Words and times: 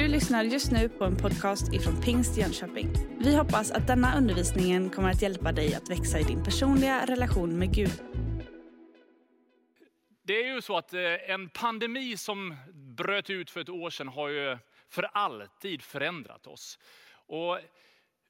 Du 0.00 0.08
lyssnar 0.08 0.44
just 0.44 0.72
nu 0.72 0.88
på 0.88 1.04
en 1.04 1.16
podcast 1.16 1.72
ifrån 1.72 2.00
Pingst 2.02 2.36
Jönköping. 2.36 2.88
Vi 3.18 3.36
hoppas 3.36 3.70
att 3.70 3.86
denna 3.86 4.18
undervisning 4.18 4.90
kommer 4.90 5.10
att 5.10 5.22
hjälpa 5.22 5.52
dig 5.52 5.74
att 5.74 5.90
växa 5.90 6.18
i 6.18 6.22
din 6.22 6.44
personliga 6.44 7.06
relation 7.06 7.58
med 7.58 7.74
Gud. 7.74 8.02
Det 10.22 10.32
är 10.32 10.54
ju 10.54 10.62
så 10.62 10.76
att 10.76 10.92
eh, 10.92 11.30
en 11.30 11.48
pandemi 11.48 12.16
som 12.16 12.56
bröt 12.96 13.30
ut 13.30 13.50
för 13.50 13.60
ett 13.60 13.68
år 13.68 13.90
sedan 13.90 14.08
har 14.08 14.28
ju 14.28 14.58
för 14.88 15.02
alltid 15.02 15.82
förändrat 15.82 16.46
oss. 16.46 16.78
Och 17.26 17.58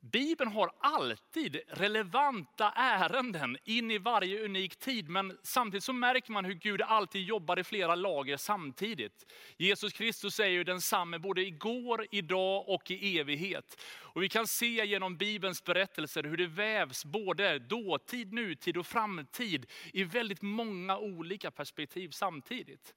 Bibeln 0.01 0.53
har 0.53 0.71
alltid 0.81 1.61
relevanta 1.69 2.73
ärenden 2.77 3.57
in 3.65 3.91
i 3.91 3.99
varje 3.99 4.45
unik 4.45 4.77
tid. 4.77 5.09
Men 5.09 5.39
samtidigt 5.43 5.85
så 5.85 5.93
märker 5.93 6.33
man 6.33 6.45
hur 6.45 6.55
Gud 6.55 6.83
alltid 6.83 7.23
jobbar 7.23 7.59
i 7.59 7.65
flera 7.65 7.95
lager 7.95 8.37
samtidigt. 8.37 9.33
Jesus 9.57 9.93
Kristus 9.93 10.41
är 10.41 10.47
ju 10.47 10.65
densamme 10.65 11.19
både 11.19 11.43
igår, 11.43 12.07
idag 12.11 12.69
och 12.69 12.91
i 12.91 13.19
evighet. 13.19 13.83
Och 14.01 14.23
vi 14.23 14.29
kan 14.29 14.47
se 14.47 14.87
genom 14.87 15.17
Bibelns 15.17 15.65
berättelser 15.65 16.23
hur 16.23 16.37
det 16.37 16.47
vävs 16.47 17.05
både 17.05 17.59
dåtid, 17.59 18.33
nutid 18.33 18.77
och 18.77 18.87
framtid 18.87 19.67
i 19.93 20.05
väldigt 20.05 20.43
många 20.43 20.99
olika 20.99 21.51
perspektiv 21.51 22.11
samtidigt. 22.11 22.95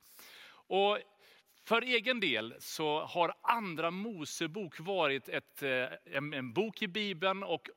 Och 0.67 0.99
för 1.66 1.81
egen 1.81 2.20
del 2.20 2.55
så 2.59 2.99
har 2.99 3.34
Andra 3.41 3.91
Mosebok 3.91 4.80
varit 4.80 5.30
ett, 5.30 5.63
eh, 5.63 5.86
en, 6.05 6.34
en 6.34 6.53
bok 6.53 6.81
i 6.81 6.88
Bibeln 6.88 7.44
och 7.44 7.70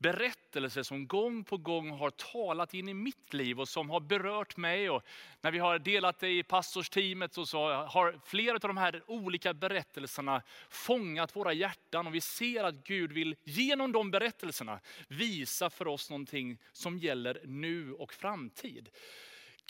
berättelser 0.00 0.82
som 0.82 1.06
gång 1.06 1.44
på 1.44 1.56
gång 1.56 1.90
har 1.90 2.10
talat 2.10 2.74
in 2.74 2.88
i 2.88 2.94
mitt 2.94 3.34
liv 3.34 3.60
och 3.60 3.68
som 3.68 3.90
har 3.90 4.00
berört 4.00 4.56
mig. 4.56 4.90
Och 4.90 5.02
när 5.40 5.50
vi 5.50 5.58
har 5.58 5.78
delat 5.78 6.18
det 6.18 6.28
i 6.28 6.42
pastorsteamet 6.42 7.34
så, 7.34 7.46
så 7.46 7.72
har 7.72 8.20
flera 8.24 8.54
av 8.54 8.60
de 8.60 8.76
här 8.76 9.02
olika 9.06 9.54
berättelserna 9.54 10.42
fångat 10.70 11.36
våra 11.36 11.52
hjärtan 11.52 12.06
och 12.06 12.14
vi 12.14 12.20
ser 12.20 12.64
att 12.64 12.84
Gud 12.84 13.12
vill 13.12 13.36
genom 13.44 13.92
de 13.92 14.10
berättelserna 14.10 14.80
visa 15.08 15.70
för 15.70 15.88
oss 15.88 16.10
någonting 16.10 16.58
som 16.72 16.98
gäller 16.98 17.40
nu 17.44 17.92
och 17.92 18.12
framtid 18.12 18.90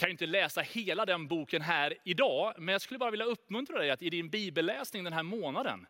kan 0.01 0.09
ju 0.09 0.12
inte 0.12 0.27
läsa 0.27 0.61
hela 0.61 1.06
den 1.06 1.29
boken 1.29 1.62
här 1.62 1.95
idag, 2.05 2.55
men 2.59 2.73
jag 2.73 2.83
skulle 2.83 2.98
bara 2.98 3.11
vilja 3.11 3.27
uppmuntra 3.27 3.79
dig 3.79 3.91
att 3.91 4.03
i 4.03 4.11
din 4.11 4.31
bibelläsning 4.31 5.05
den 5.05 5.12
här 5.12 5.23
månaden, 5.23 5.87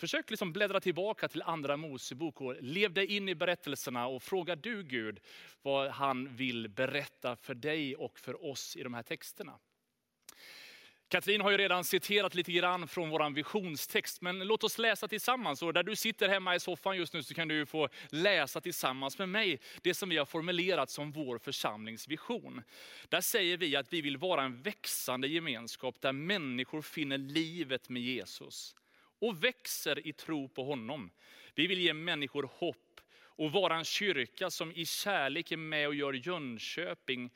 försök 0.00 0.30
liksom 0.30 0.52
bläddra 0.52 0.80
tillbaka 0.80 1.28
till 1.28 1.42
andra 1.42 1.76
Mosebok 1.76 2.40
och 2.40 2.56
lev 2.60 2.92
dig 2.92 3.16
in 3.16 3.28
i 3.28 3.34
berättelserna 3.34 4.06
och 4.06 4.22
fråga 4.22 4.56
du 4.56 4.82
Gud 4.82 5.20
vad 5.62 5.90
han 5.90 6.36
vill 6.36 6.68
berätta 6.68 7.36
för 7.36 7.54
dig 7.54 7.96
och 7.96 8.18
för 8.18 8.44
oss 8.44 8.76
i 8.76 8.82
de 8.82 8.94
här 8.94 9.02
texterna. 9.02 9.58
Katrin 11.08 11.40
har 11.40 11.50
ju 11.50 11.58
redan 11.58 11.84
citerat 11.84 12.34
lite 12.34 12.52
grann 12.52 12.88
från 12.88 13.10
vår 13.10 13.30
visionstext, 13.30 14.20
men 14.20 14.38
låt 14.38 14.64
oss 14.64 14.78
läsa 14.78 15.08
tillsammans. 15.08 15.62
Och 15.62 15.72
där 15.72 15.82
du 15.82 15.96
sitter 15.96 16.28
hemma 16.28 16.54
i 16.54 16.60
soffan 16.60 16.96
just 16.96 17.12
nu 17.12 17.22
så 17.22 17.34
kan 17.34 17.48
du 17.48 17.66
få 17.66 17.88
läsa 18.08 18.60
tillsammans 18.60 19.18
med 19.18 19.28
mig 19.28 19.60
det 19.82 19.94
som 19.94 20.08
vi 20.08 20.16
har 20.16 20.24
formulerat 20.24 20.90
som 20.90 21.12
vår 21.12 21.38
församlingsvision. 21.38 22.62
Där 23.08 23.20
säger 23.20 23.56
vi 23.56 23.76
att 23.76 23.92
vi 23.92 24.00
vill 24.00 24.16
vara 24.16 24.42
en 24.42 24.62
växande 24.62 25.28
gemenskap 25.28 26.00
där 26.00 26.12
människor 26.12 26.82
finner 26.82 27.18
livet 27.18 27.88
med 27.88 28.02
Jesus 28.02 28.76
och 29.20 29.44
växer 29.44 30.06
i 30.06 30.12
tro 30.12 30.48
på 30.48 30.64
honom. 30.64 31.10
Vi 31.54 31.66
vill 31.66 31.80
ge 31.80 31.94
människor 31.94 32.50
hopp 32.52 33.00
och 33.36 33.52
vara 33.52 33.76
en 33.76 33.84
kyrka 33.84 34.50
som 34.50 34.72
i 34.72 34.86
kärlek 34.86 35.52
är 35.52 35.56
med 35.56 35.88
och 35.88 35.94
gör 35.94 36.12
Jönköping 36.12 37.30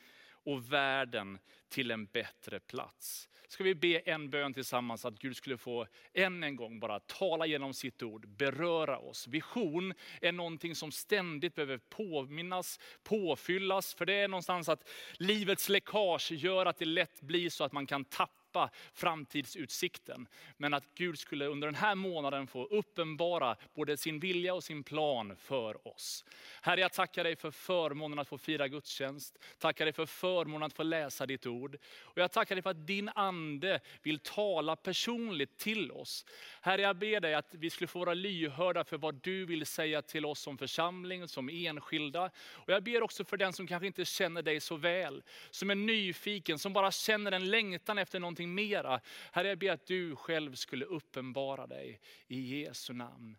och 0.49 0.73
världen 0.73 1.39
till 1.69 1.91
en 1.91 2.07
bättre 2.07 2.61
plats. 2.61 3.29
Ska 3.49 3.65
vi 3.65 3.75
be 3.75 3.99
en 3.99 4.31
bön 4.31 4.55
tillsammans 4.55 5.05
att 5.05 5.19
Gud 5.19 5.37
skulle 5.37 5.59
få 5.59 5.87
än 6.15 6.43
en 6.43 6.57
gång 6.57 6.81
bara 6.81 7.01
tala 7.01 7.47
genom 7.47 7.75
sitt 7.75 8.03
ord, 8.03 8.29
beröra 8.29 8.99
oss. 8.99 9.27
Vision 9.27 9.95
är 10.21 10.33
någonting 10.33 10.75
som 10.75 10.93
ständigt 10.93 11.55
behöver 11.55 11.79
påminnas, 11.79 12.81
påfyllas. 13.03 13.95
För 13.95 14.07
det 14.07 14.15
är 14.15 14.29
någonstans 14.29 14.69
att 14.69 14.89
livets 15.13 15.69
läckage 15.69 16.33
gör 16.33 16.67
att 16.67 16.79
det 16.79 16.85
lätt 16.85 17.21
blir 17.21 17.51
så 17.51 17.65
att 17.65 17.73
man 17.73 17.87
kan 17.87 18.05
tappa 18.05 18.38
tappa 18.53 18.71
framtidsutsikten. 18.95 20.29
Men 20.57 20.75
att 20.75 20.85
Gud 20.95 21.19
skulle 21.19 21.47
under 21.47 21.69
den 21.69 21.75
här 21.75 21.95
månaden 21.95 22.47
få 22.47 22.65
uppenbara 22.65 23.57
både 23.75 23.97
sin 23.97 24.21
vilja 24.21 24.55
och 24.55 24.65
sin 24.65 24.83
plan 24.83 25.37
för 25.37 25.89
oss. 25.89 26.25
Herre, 26.63 26.81
jag 26.81 26.93
tackar 26.93 27.25
dig 27.25 27.37
för 27.37 27.51
förmånen 27.51 28.19
att 28.19 28.29
få 28.29 28.39
fira 28.39 28.69
gudstjänst. 28.69 29.39
Tackar 29.59 29.85
dig 29.85 29.93
för 29.93 30.07
förmånen 30.07 30.63
att 30.63 30.73
få 30.73 30.83
läsa 30.83 31.27
ditt 31.27 31.47
ord. 31.47 31.77
Och 32.01 32.19
jag 32.19 32.33
tackar 32.33 32.55
dig 32.55 32.63
för 32.63 32.71
att 32.71 32.87
din 32.87 33.09
ande 33.15 33.81
vill 34.03 34.19
tala 34.19 34.77
personligt 34.77 35.59
till 35.59 35.93
oss. 35.93 36.25
Herre, 36.61 36.83
jag 36.83 36.97
ber 36.97 37.21
dig 37.21 37.35
att 37.35 37.55
vi 37.55 37.71
skulle 37.71 37.89
få 37.89 37.99
vara 37.99 38.15
lyhörda 38.15 38.85
för 38.85 38.99
vad 38.99 39.15
du 39.23 39.45
vill 39.45 39.67
säga 39.67 40.03
till 40.03 40.27
oss 40.27 40.41
som 40.41 40.59
församling, 40.59 41.29
som 41.29 41.49
enskilda. 41.49 42.31
Och 42.53 42.73
jag 42.73 42.83
ber 42.83 43.03
också 43.03 43.25
för 43.25 43.37
den 43.37 43.53
som 43.53 43.67
kanske 43.67 43.87
inte 43.87 44.05
känner 44.05 44.43
dig 44.43 44.61
så 44.61 44.77
väl, 44.77 45.23
som 45.51 45.71
är 45.71 45.75
nyfiken, 45.75 46.59
som 46.59 46.73
bara 46.73 46.91
känner 46.91 47.33
en 47.33 47.51
längtan 47.51 47.99
efter 47.99 48.21
någonting 48.21 48.38
någonting 48.39 48.55
mera. 48.55 49.01
Herre, 49.33 49.49
jag 49.49 49.59
ber 49.59 49.71
att 49.71 49.87
du 49.87 50.17
själv 50.17 50.55
skulle 50.55 50.85
uppenbara 50.85 51.67
dig 51.67 52.01
i 52.29 52.61
Jesu 52.61 52.93
namn. 52.93 53.37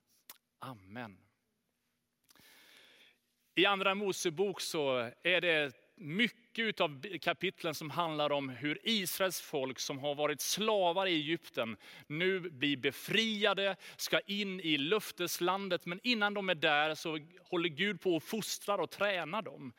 Amen. 0.59 1.17
I 3.55 3.65
andra 3.65 3.95
Mosebok 3.95 4.61
så 4.61 5.11
är 5.23 5.41
det 5.41 5.73
mycket 5.95 6.81
av 6.81 7.17
kapitlen 7.21 7.75
som 7.75 7.89
handlar 7.89 8.31
om 8.31 8.49
hur 8.49 8.79
Israels 8.83 9.41
folk 9.41 9.79
som 9.79 9.99
har 9.99 10.15
varit 10.15 10.41
slavar 10.41 11.07
i 11.07 11.13
Egypten 11.13 11.77
nu 12.07 12.39
blir 12.39 12.77
befriade, 12.77 13.75
ska 13.97 14.19
in 14.19 14.59
i 14.59 14.77
löfteslandet. 14.77 15.85
Men 15.85 15.99
innan 16.03 16.33
de 16.33 16.49
är 16.49 16.55
där 16.55 16.95
så 16.95 17.19
håller 17.49 17.69
Gud 17.69 18.01
på 18.01 18.15
och 18.15 18.23
fostrar 18.23 18.77
och 18.77 18.89
tränar 18.89 19.41
dem. 19.41 19.73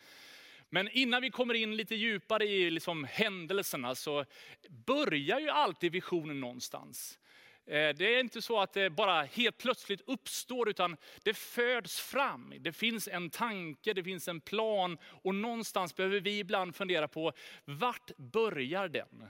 Men 0.71 0.89
innan 0.89 1.23
vi 1.23 1.31
kommer 1.31 1.55
in 1.55 1.77
lite 1.77 1.95
djupare 1.95 2.45
i 2.45 2.71
liksom 2.71 3.05
händelserna 3.05 3.95
så 3.95 4.25
börjar 4.69 5.41
ju 5.41 5.49
alltid 5.49 5.93
visionen 5.93 6.41
någonstans. 6.41 7.19
Eh, 7.67 7.89
det 7.97 8.15
är 8.15 8.21
inte 8.21 8.43
så 8.43 8.61
att 8.61 8.73
det 8.73 8.91
bara 8.91 9.23
helt 9.23 9.59
plötsligt 9.59 10.01
uppstår, 10.07 10.69
utan 10.69 10.97
det 11.23 11.35
föds 11.35 12.01
fram. 12.01 12.55
Det 12.59 12.73
finns 12.73 13.09
en 13.09 13.31
tanke, 13.31 13.93
det 13.93 14.05
finns 14.05 14.29
en 14.29 14.41
plan 14.41 14.99
och 15.05 15.35
någonstans 15.35 15.97
behöver 15.97 16.21
vi 16.21 16.39
ibland 16.39 16.77
fundera 16.77 17.09
på, 17.09 17.33
vart 17.65 18.17
börjar 18.17 18.89
den? 18.89 19.29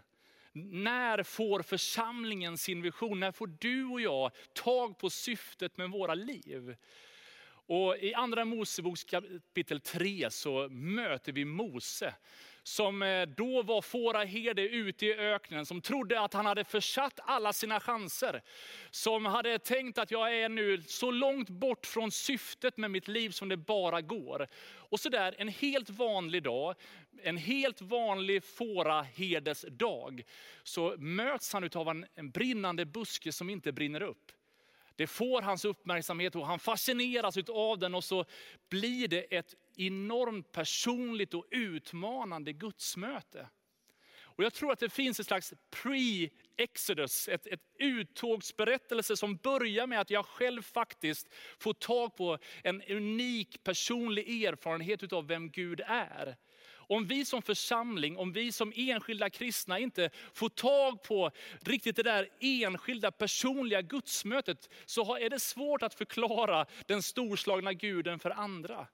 När 0.53 1.23
får 1.23 1.62
församlingen 1.62 2.59
sin 2.59 2.83
vision? 2.83 3.21
När 3.21 3.33
får 3.33 3.47
du 3.47 3.84
och 3.84 4.00
jag 4.00 4.31
tag 4.53 4.99
på 4.99 5.11
syftet 5.11 5.77
med 5.77 5.91
våra 5.91 6.15
liv? 6.15 6.77
Och 7.70 7.97
I 7.98 8.14
andra 8.14 8.44
Moseboks 8.44 9.04
kapitel 9.04 9.81
3 9.81 10.31
så 10.31 10.69
möter 10.69 11.32
vi 11.32 11.44
Mose. 11.44 12.14
Som 12.62 13.03
eh, 13.03 13.22
då 13.22 13.62
var 13.62 13.82
fåraherde 13.82 14.62
ute 14.62 15.06
i 15.06 15.14
öknen, 15.14 15.66
som 15.66 15.81
trodde 15.81 16.20
att 16.20 16.34
han 16.34 16.47
hade 16.47 16.64
försatt 16.64 17.20
alla 17.22 17.53
sina 17.53 17.81
chanser. 17.81 18.42
Som 18.91 19.25
hade 19.25 19.58
tänkt 19.58 19.98
att 19.98 20.10
jag 20.10 20.36
är 20.36 20.48
nu 20.48 20.82
så 20.82 21.10
långt 21.10 21.48
bort 21.48 21.86
från 21.86 22.10
syftet 22.10 22.76
med 22.76 22.91
mitt 22.91 23.08
liv 23.08 23.31
som 23.31 23.48
det 23.48 23.56
bara 23.56 24.00
går. 24.00 24.48
Och 24.62 25.00
så 25.00 25.08
där 25.08 25.34
en 25.38 25.48
helt 25.48 25.91
vanlig 25.91 26.42
dag, 26.42 26.75
en 27.22 27.37
helt 27.37 27.81
vanlig 27.81 28.44
fåraherdesdag, 28.44 30.22
så 30.62 30.94
möts 30.98 31.52
han 31.52 31.70
av 31.75 31.88
en, 31.88 32.06
en 32.14 32.31
brinnande 32.31 32.87
buske 32.87 33.32
som 33.32 33.50
inte 33.50 33.72
brinner 33.72 34.02
upp. 34.02 34.32
Det 35.00 35.06
får 35.06 35.43
hans 35.43 35.65
uppmärksamhet 35.65 36.37
och 36.37 36.47
han 36.47 36.59
fascineras 36.59 37.37
av 37.49 37.78
den 37.78 37.94
och 37.94 38.05
så 38.05 38.25
blir 38.69 39.09
det 39.09 39.21
ett 39.21 39.55
enormt 39.77 40.53
personligt 40.53 41.34
och 41.34 41.47
utmanande 41.50 42.53
gudsmöte. 42.53 43.49
Och 44.21 44.44
jag 44.44 44.55
tror 44.55 44.73
att 44.73 44.79
det 44.79 44.91
finns 44.91 45.20
ett 45.20 45.26
slags 45.26 45.55
pre-exodus, 45.70 47.29
ett, 47.29 47.47
ett 47.47 47.61
uttågsberättelse 47.79 49.17
som 49.17 49.37
börjar 49.37 49.87
med 49.87 50.00
att 50.00 50.11
jag 50.11 50.26
själv 50.26 50.62
faktiskt 50.62 51.29
får 51.58 51.73
tag 51.73 52.17
på 52.17 52.38
en 52.62 52.82
unik 52.82 53.64
personlig 53.64 54.44
erfarenhet 54.44 55.12
av 55.12 55.26
vem 55.26 55.50
Gud 55.50 55.81
är. 55.87 56.37
Om 56.90 57.06
vi 57.06 57.25
som 57.25 57.42
församling, 57.42 58.16
om 58.16 58.32
vi 58.32 58.52
som 58.52 58.72
enskilda 58.76 59.31
kristna 59.31 59.78
inte 59.78 60.10
får 60.32 60.48
tag 60.48 61.02
på 61.02 61.31
riktigt 61.60 61.96
det 61.96 62.02
där 62.02 62.28
enskilda 62.40 63.10
personliga 63.10 63.82
gudsmötet, 63.82 64.69
så 64.84 65.16
är 65.16 65.31
det 65.31 65.38
svårt 65.38 65.82
att 65.82 65.94
förklara 65.94 66.66
den 66.87 67.02
storslagna 67.02 67.72
guden 67.72 68.19
för 68.19 68.31
andra. 68.31 68.87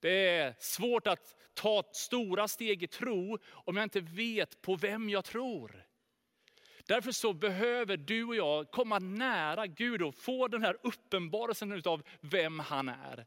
Det 0.00 0.28
är 0.28 0.54
svårt 0.58 1.06
att 1.06 1.36
ta 1.54 1.82
stora 1.92 2.48
steg 2.48 2.82
i 2.82 2.86
tro 2.86 3.38
om 3.52 3.76
jag 3.76 3.84
inte 3.84 4.00
vet 4.00 4.62
på 4.62 4.76
vem 4.76 5.10
jag 5.10 5.24
tror. 5.24 5.84
Därför 6.86 7.12
så 7.12 7.32
behöver 7.32 7.96
du 7.96 8.24
och 8.24 8.36
jag 8.36 8.70
komma 8.70 8.98
nära 8.98 9.66
Gud 9.66 10.02
och 10.02 10.14
få 10.14 10.48
den 10.48 10.62
här 10.62 10.76
uppenbarelsen 10.82 11.82
av 11.84 12.02
vem 12.20 12.58
han 12.58 12.88
är. 12.88 13.26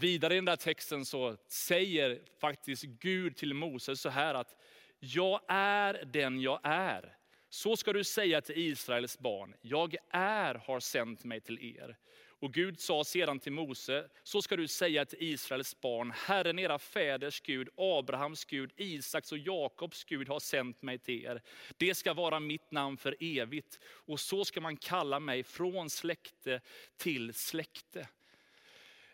Vidare 0.00 0.34
i 0.34 0.36
den 0.36 0.44
där 0.44 0.56
texten 0.56 1.04
så 1.04 1.36
säger 1.48 2.20
faktiskt 2.40 2.84
Gud 2.84 3.36
till 3.36 3.54
Moses 3.54 4.00
så 4.00 4.08
här 4.08 4.34
att, 4.34 4.56
jag 4.98 5.40
är 5.48 6.04
den 6.04 6.40
jag 6.40 6.60
är. 6.62 7.16
Så 7.48 7.76
ska 7.76 7.92
du 7.92 8.04
säga 8.04 8.40
till 8.40 8.58
Israels 8.58 9.18
barn, 9.18 9.54
jag 9.60 9.96
är 10.10 10.54
har 10.54 10.80
sänt 10.80 11.24
mig 11.24 11.40
till 11.40 11.76
er. 11.76 11.96
Och 12.40 12.54
Gud 12.54 12.80
sa 12.80 13.04
sedan 13.04 13.38
till 13.40 13.52
Mose, 13.52 14.08
så 14.22 14.42
ska 14.42 14.56
du 14.56 14.68
säga 14.68 15.04
till 15.04 15.22
Israels 15.22 15.80
barn, 15.80 16.12
Herren 16.16 16.58
era 16.58 16.78
fäders 16.78 17.40
Gud, 17.40 17.68
Abrahams 17.76 18.44
Gud, 18.44 18.72
Isaks 18.76 19.32
och 19.32 19.38
Jakobs 19.38 20.04
Gud 20.04 20.28
har 20.28 20.40
sänt 20.40 20.82
mig 20.82 20.98
till 20.98 21.24
er. 21.24 21.42
Det 21.76 21.94
ska 21.94 22.14
vara 22.14 22.40
mitt 22.40 22.70
namn 22.70 22.96
för 22.96 23.16
evigt 23.20 23.78
och 23.84 24.20
så 24.20 24.44
ska 24.44 24.60
man 24.60 24.76
kalla 24.76 25.20
mig 25.20 25.42
från 25.42 25.90
släkte 25.90 26.60
till 26.96 27.34
släkte. 27.34 28.08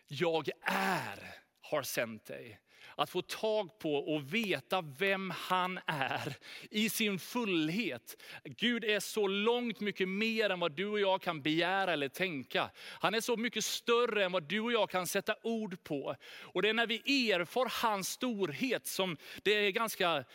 Jag 0.07 0.49
är 0.61 1.35
har 1.61 1.83
sänt 1.83 2.25
dig. 2.25 2.59
Att 2.97 3.09
få 3.09 3.21
tag 3.21 3.79
på 3.79 3.95
och 3.95 4.33
veta 4.33 4.81
vem 4.81 5.29
han 5.29 5.79
är 5.85 6.35
i 6.71 6.89
sin 6.89 7.19
fullhet. 7.19 8.21
Gud 8.43 8.83
är 8.83 8.99
så 8.99 9.27
långt 9.27 9.79
mycket 9.79 10.09
mer 10.09 10.49
än 10.49 10.59
vad 10.59 10.71
du 10.71 10.87
och 10.87 10.99
jag 10.99 11.21
kan 11.21 11.41
begära 11.41 11.93
eller 11.93 12.09
tänka. 12.09 12.71
Han 12.77 13.13
är 13.13 13.21
så 13.21 13.37
mycket 13.37 13.65
större 13.65 14.25
än 14.25 14.31
vad 14.31 14.43
du 14.43 14.59
och 14.59 14.71
jag 14.71 14.89
kan 14.89 15.07
sätta 15.07 15.35
ord 15.43 15.83
på. 15.83 16.15
Och 16.41 16.61
det 16.61 16.69
är 16.69 16.73
när 16.73 16.87
vi 16.87 17.31
erfar 17.31 17.81
hans 17.83 18.09
storhet 18.09 18.87
som 18.87 19.17
det 19.43 19.51
är 19.51 19.71
ganska 19.71 20.25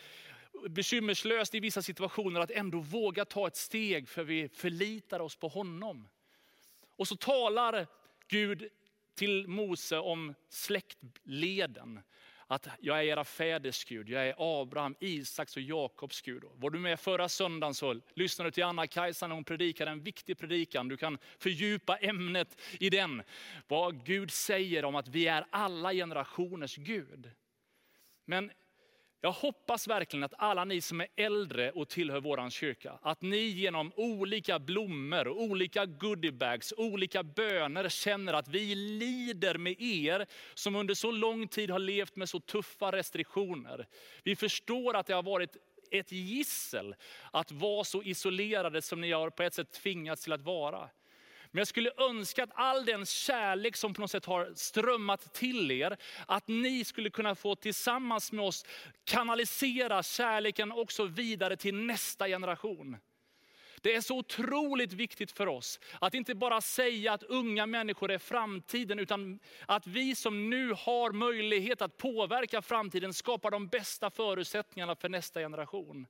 bekymmerslöst 0.69 1.55
i 1.55 1.59
vissa 1.59 1.81
situationer 1.81 2.39
att 2.39 2.51
ändå 2.51 2.79
våga 2.79 3.25
ta 3.25 3.47
ett 3.47 3.55
steg 3.55 4.09
för 4.09 4.23
vi 4.23 4.49
förlitar 4.49 5.19
oss 5.19 5.35
på 5.35 5.47
honom. 5.47 6.07
Och 6.95 7.07
så 7.07 7.15
talar 7.15 7.87
Gud 8.27 8.69
till 9.21 9.47
Mose 9.47 9.97
om 9.97 10.33
släktleden. 10.49 11.99
Att 12.47 12.67
jag 12.79 12.99
är 12.99 13.03
era 13.03 13.23
fäders 13.23 13.85
Gud, 13.85 14.09
jag 14.09 14.27
är 14.27 14.61
Abraham, 14.61 14.95
Isaks 14.99 15.55
och 15.55 15.61
Jakobs 15.61 16.21
Gud. 16.21 16.43
Var 16.55 16.69
du 16.69 16.79
med 16.79 16.99
förra 16.99 17.29
söndagen 17.29 17.73
så 17.73 18.01
lyssnade 18.13 18.49
du 18.49 18.51
till 18.51 18.63
Anna-Kajsa 18.63 19.27
när 19.27 19.35
hon 19.35 19.43
predikade 19.43 19.91
en 19.91 20.03
viktig 20.03 20.37
predikan. 20.37 20.87
Du 20.87 20.97
kan 20.97 21.17
fördjupa 21.39 21.97
ämnet 21.97 22.61
i 22.79 22.89
den. 22.89 23.23
Vad 23.67 24.05
Gud 24.05 24.31
säger 24.31 24.85
om 24.85 24.95
att 24.95 25.07
vi 25.07 25.27
är 25.27 25.45
alla 25.49 25.93
generationers 25.93 26.75
Gud. 26.75 27.31
Men 28.25 28.51
jag 29.21 29.31
hoppas 29.31 29.87
verkligen 29.87 30.23
att 30.23 30.33
alla 30.37 30.65
ni 30.65 30.81
som 30.81 31.01
är 31.01 31.07
äldre 31.15 31.71
och 31.71 31.89
tillhör 31.89 32.21
vår 32.21 32.49
kyrka, 32.49 32.99
att 33.01 33.21
ni 33.21 33.37
genom 33.37 33.91
olika 33.95 34.59
blommor, 34.59 35.27
olika 35.27 35.85
goodiebags, 35.85 36.73
olika 36.77 37.23
böner 37.23 37.89
känner 37.89 38.33
att 38.33 38.47
vi 38.47 38.75
lider 38.75 39.57
med 39.57 39.81
er 39.81 40.25
som 40.53 40.75
under 40.75 40.93
så 40.93 41.11
lång 41.11 41.47
tid 41.47 41.71
har 41.71 41.79
levt 41.79 42.15
med 42.15 42.29
så 42.29 42.39
tuffa 42.39 42.91
restriktioner. 42.91 43.87
Vi 44.23 44.35
förstår 44.35 44.95
att 44.95 45.07
det 45.07 45.13
har 45.13 45.23
varit 45.23 45.57
ett 45.91 46.11
gissel 46.11 46.95
att 47.31 47.51
vara 47.51 47.83
så 47.83 48.03
isolerade 48.03 48.81
som 48.81 49.01
ni 49.01 49.11
har 49.11 49.29
på 49.29 49.43
ett 49.43 49.53
sätt 49.53 49.71
tvingats 49.71 50.23
till 50.23 50.33
att 50.33 50.41
vara. 50.41 50.89
Men 51.51 51.59
jag 51.59 51.67
skulle 51.67 51.91
önska 51.97 52.43
att 52.43 52.51
all 52.53 52.85
den 52.85 53.05
kärlek 53.05 53.75
som 53.75 53.93
på 53.93 54.01
något 54.01 54.11
sätt 54.11 54.25
har 54.25 54.53
strömmat 54.55 55.33
till 55.33 55.71
er, 55.71 55.97
att 56.27 56.47
ni 56.47 56.85
skulle 56.85 57.09
kunna 57.09 57.35
få 57.35 57.55
tillsammans 57.55 58.31
med 58.31 58.45
oss 58.45 58.65
kanalisera 59.03 60.03
kärleken 60.03 60.71
också 60.71 61.05
vidare 61.05 61.57
till 61.57 61.75
nästa 61.75 62.27
generation. 62.27 62.97
Det 63.81 63.95
är 63.95 64.01
så 64.01 64.17
otroligt 64.17 64.93
viktigt 64.93 65.31
för 65.31 65.47
oss 65.47 65.79
att 65.99 66.13
inte 66.13 66.35
bara 66.35 66.61
säga 66.61 67.13
att 67.13 67.23
unga 67.23 67.65
människor 67.65 68.11
är 68.11 68.17
framtiden, 68.17 68.99
utan 68.99 69.39
att 69.65 69.87
vi 69.87 70.15
som 70.15 70.49
nu 70.49 70.73
har 70.77 71.11
möjlighet 71.11 71.81
att 71.81 71.97
påverka 71.97 72.61
framtiden 72.61 73.13
skapar 73.13 73.51
de 73.51 73.67
bästa 73.67 74.09
förutsättningarna 74.09 74.95
för 74.95 75.09
nästa 75.09 75.39
generation. 75.39 76.07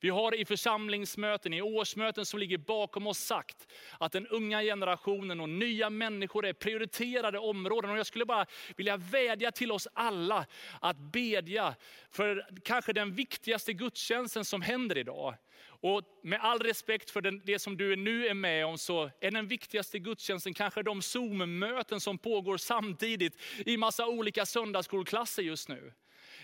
Vi 0.00 0.08
har 0.08 0.34
i 0.34 0.44
församlingsmöten, 0.44 1.52
i 1.52 1.62
årsmöten 1.62 2.26
som 2.26 2.40
ligger 2.40 2.58
bakom 2.58 3.06
oss 3.06 3.18
sagt 3.18 3.72
att 3.98 4.12
den 4.12 4.26
unga 4.26 4.62
generationen 4.62 5.40
och 5.40 5.48
nya 5.48 5.90
människor 5.90 6.46
är 6.46 6.52
prioriterade 6.52 7.38
områden. 7.38 7.90
Och 7.90 7.98
jag 7.98 8.06
skulle 8.06 8.24
bara 8.24 8.46
vilja 8.76 8.96
vädja 8.96 9.52
till 9.52 9.72
oss 9.72 9.88
alla 9.94 10.46
att 10.80 10.96
bedja 10.98 11.74
för 12.10 12.46
kanske 12.64 12.92
den 12.92 13.14
viktigaste 13.14 13.72
gudstjänsten 13.72 14.44
som 14.44 14.62
händer 14.62 14.98
idag. 14.98 15.34
Och 15.80 16.02
med 16.22 16.40
all 16.40 16.58
respekt 16.58 17.10
för 17.10 17.20
det 17.20 17.58
som 17.58 17.76
du 17.76 17.96
nu 17.96 18.26
är 18.26 18.34
med 18.34 18.66
om 18.66 18.78
så 18.78 19.10
är 19.20 19.30
den 19.30 19.48
viktigaste 19.48 19.98
gudstjänsten 19.98 20.54
kanske 20.54 20.82
de 20.82 21.02
Zoom-möten 21.02 22.00
som 22.00 22.18
pågår 22.18 22.56
samtidigt 22.56 23.40
i 23.66 23.76
massa 23.76 24.06
olika 24.06 24.46
söndagsskolklasser 24.46 25.42
just 25.42 25.68
nu. 25.68 25.92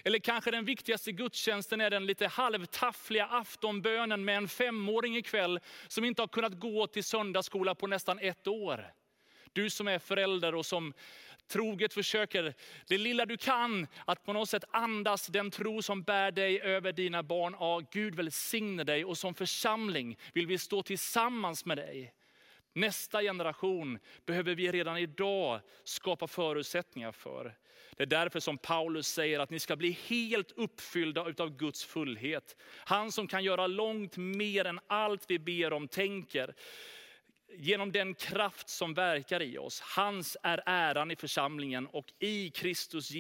Eller 0.05 0.19
kanske 0.19 0.51
den 0.51 0.65
viktigaste 0.65 1.13
gudstjänsten 1.13 1.81
är 1.81 1.91
den 1.91 2.07
lite 2.07 2.27
halvtaffliga 2.27 3.27
aftonbönen 3.27 4.25
med 4.25 4.37
en 4.37 4.49
femåring 4.49 5.17
ikväll 5.17 5.61
som 5.89 6.05
inte 6.05 6.23
har 6.23 6.29
kunnat 6.29 6.59
gå 6.59 6.87
till 6.87 7.05
söndagsskola 7.05 7.75
på 7.75 7.87
nästan 7.87 8.19
ett 8.19 8.47
år. 8.47 8.93
Du 9.53 9.71
som 9.71 9.89
är 9.89 9.99
förälder 9.99 10.55
och 10.55 10.67
som 10.67 10.95
troget 11.49 11.95
försöker, 11.95 12.55
det 12.87 12.99
lilla 12.99 13.27
du 13.27 13.37
kan, 13.37 13.87
att 14.05 14.25
på 14.25 14.33
något 14.33 14.49
sätt 14.49 14.65
andas 14.73 15.27
den 15.27 15.51
tro 15.51 15.83
som 15.83 16.03
bär 16.03 16.31
dig 16.31 16.61
över 16.61 16.93
dina 16.93 17.23
barn. 17.23 17.57
Ja, 17.61 17.83
Gud 17.93 18.15
välsigne 18.15 18.85
dig 18.85 19.05
och 19.05 19.19
som 19.19 19.35
församling 19.35 20.19
vill 20.33 20.47
vi 20.47 20.59
stå 20.59 20.83
tillsammans 20.83 21.65
med 21.65 21.77
dig. 21.79 22.15
Nästa 22.73 23.23
generation 23.23 23.99
behöver 24.27 24.55
vi 24.55 24.73
redan 24.73 24.99
idag 24.99 25.61
skapa 25.85 26.27
förutsättningar 26.27 27.13
för. 27.13 27.55
Det 27.97 28.03
är 28.03 28.07
därför 28.07 28.41
som 28.41 28.59
Paulus 28.59 29.09
säger 29.09 29.41
att 29.41 29.51
ni 29.51 29.59
ska 29.59 29.77
bli 29.77 29.99
helt 30.09 30.53
uppfyllda 30.53 31.21
av 31.21 31.57
Guds 31.57 31.85
fullhet. 31.85 32.57
Han 32.85 33.13
som 33.13 33.27
kan 33.27 33.45
göra 33.45 33.67
långt 33.67 34.17
mer 34.17 34.65
än 34.65 34.81
allt 34.87 35.25
vi 35.29 35.39
ber 35.39 35.73
om, 35.73 35.89
tänker. 35.89 36.55
Genom 37.57 37.93
den 37.93 38.15
kraft 38.15 38.69
som 38.69 38.95
verkar 38.95 39.43
i 39.43 39.59
oss. 39.59 39.81
Hans 39.81 40.37
är 40.43 40.63
äran 40.67 41.11
i 41.11 41.17
församlingen 41.17 41.87
och 41.87 42.13
i 42.19 42.51
Kristus 42.51 43.11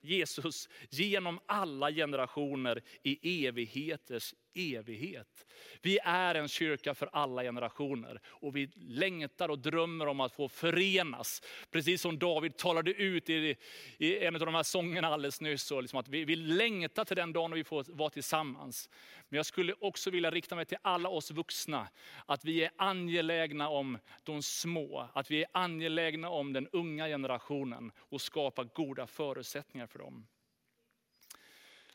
Jesus 0.00 0.68
genom 0.90 1.40
alla 1.46 1.90
generationer 1.90 2.82
i 3.02 3.46
evigheters 3.46 4.34
evighet. 4.58 5.46
Vi 5.82 5.98
är 6.04 6.34
en 6.34 6.48
kyrka 6.48 6.94
för 6.94 7.08
alla 7.12 7.42
generationer 7.42 8.20
och 8.26 8.56
vi 8.56 8.70
längtar 8.76 9.48
och 9.48 9.58
drömmer 9.58 10.06
om 10.06 10.20
att 10.20 10.32
få 10.32 10.48
förenas. 10.48 11.42
Precis 11.70 12.02
som 12.02 12.18
David 12.18 12.56
talade 12.56 12.90
ut 12.90 13.30
i, 13.30 13.56
i 13.98 14.24
en 14.24 14.34
av 14.34 14.40
de 14.40 14.54
här 14.54 14.62
sångerna 14.62 15.08
alldeles 15.08 15.40
nyss. 15.40 15.70
Liksom 15.70 15.98
att 15.98 16.08
vi, 16.08 16.24
vi 16.24 16.36
längtar 16.36 17.04
till 17.04 17.16
den 17.16 17.32
dagen 17.32 17.52
vi 17.52 17.64
får 17.64 17.84
vara 17.88 18.10
tillsammans. 18.10 18.90
Men 19.28 19.36
jag 19.36 19.46
skulle 19.46 19.74
också 19.80 20.10
vilja 20.10 20.30
rikta 20.30 20.56
mig 20.56 20.64
till 20.64 20.78
alla 20.82 21.08
oss 21.08 21.30
vuxna. 21.30 21.88
Att 22.26 22.44
vi 22.44 22.64
är 22.64 22.70
angelägna 22.76 23.68
om 23.68 23.98
de 24.24 24.42
små. 24.42 25.08
Att 25.12 25.30
vi 25.30 25.42
är 25.42 25.48
angelägna 25.52 26.30
om 26.30 26.52
den 26.52 26.68
unga 26.68 27.06
generationen 27.06 27.92
och 27.98 28.20
skapa 28.20 28.64
goda 28.64 29.06
förutsättningar 29.06 29.86
för 29.86 29.98
dem. 29.98 30.26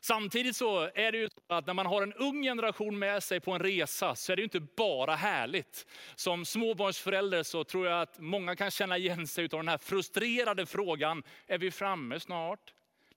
Samtidigt 0.04 0.56
så 0.56 0.90
är 0.94 1.12
det 1.12 1.18
ju 1.18 1.28
så 1.28 1.40
att 1.54 1.66
när 1.66 1.74
man 1.74 1.86
har 1.86 2.02
en 2.02 2.12
ung 2.12 2.42
generation 2.42 2.98
med 2.98 3.22
sig 3.22 3.40
på 3.40 3.52
en 3.52 3.60
resa 3.60 4.14
så 4.14 4.32
är 4.32 4.36
det 4.36 4.42
inte 4.42 4.60
bara 4.60 5.14
härligt. 5.14 5.86
Som 6.14 6.44
småbarnsförälder 6.44 7.42
så 7.42 7.64
tror 7.64 7.86
jag 7.86 8.02
att 8.02 8.18
många 8.18 8.56
kan 8.56 8.70
känna 8.70 8.98
igen 8.98 9.26
sig 9.26 9.44
av 9.44 9.48
den 9.50 9.68
här 9.68 9.78
frustrerade 9.78 10.66
frågan, 10.66 11.22
är 11.46 11.58
vi 11.58 11.70
framme 11.70 12.20
snart? 12.20 12.74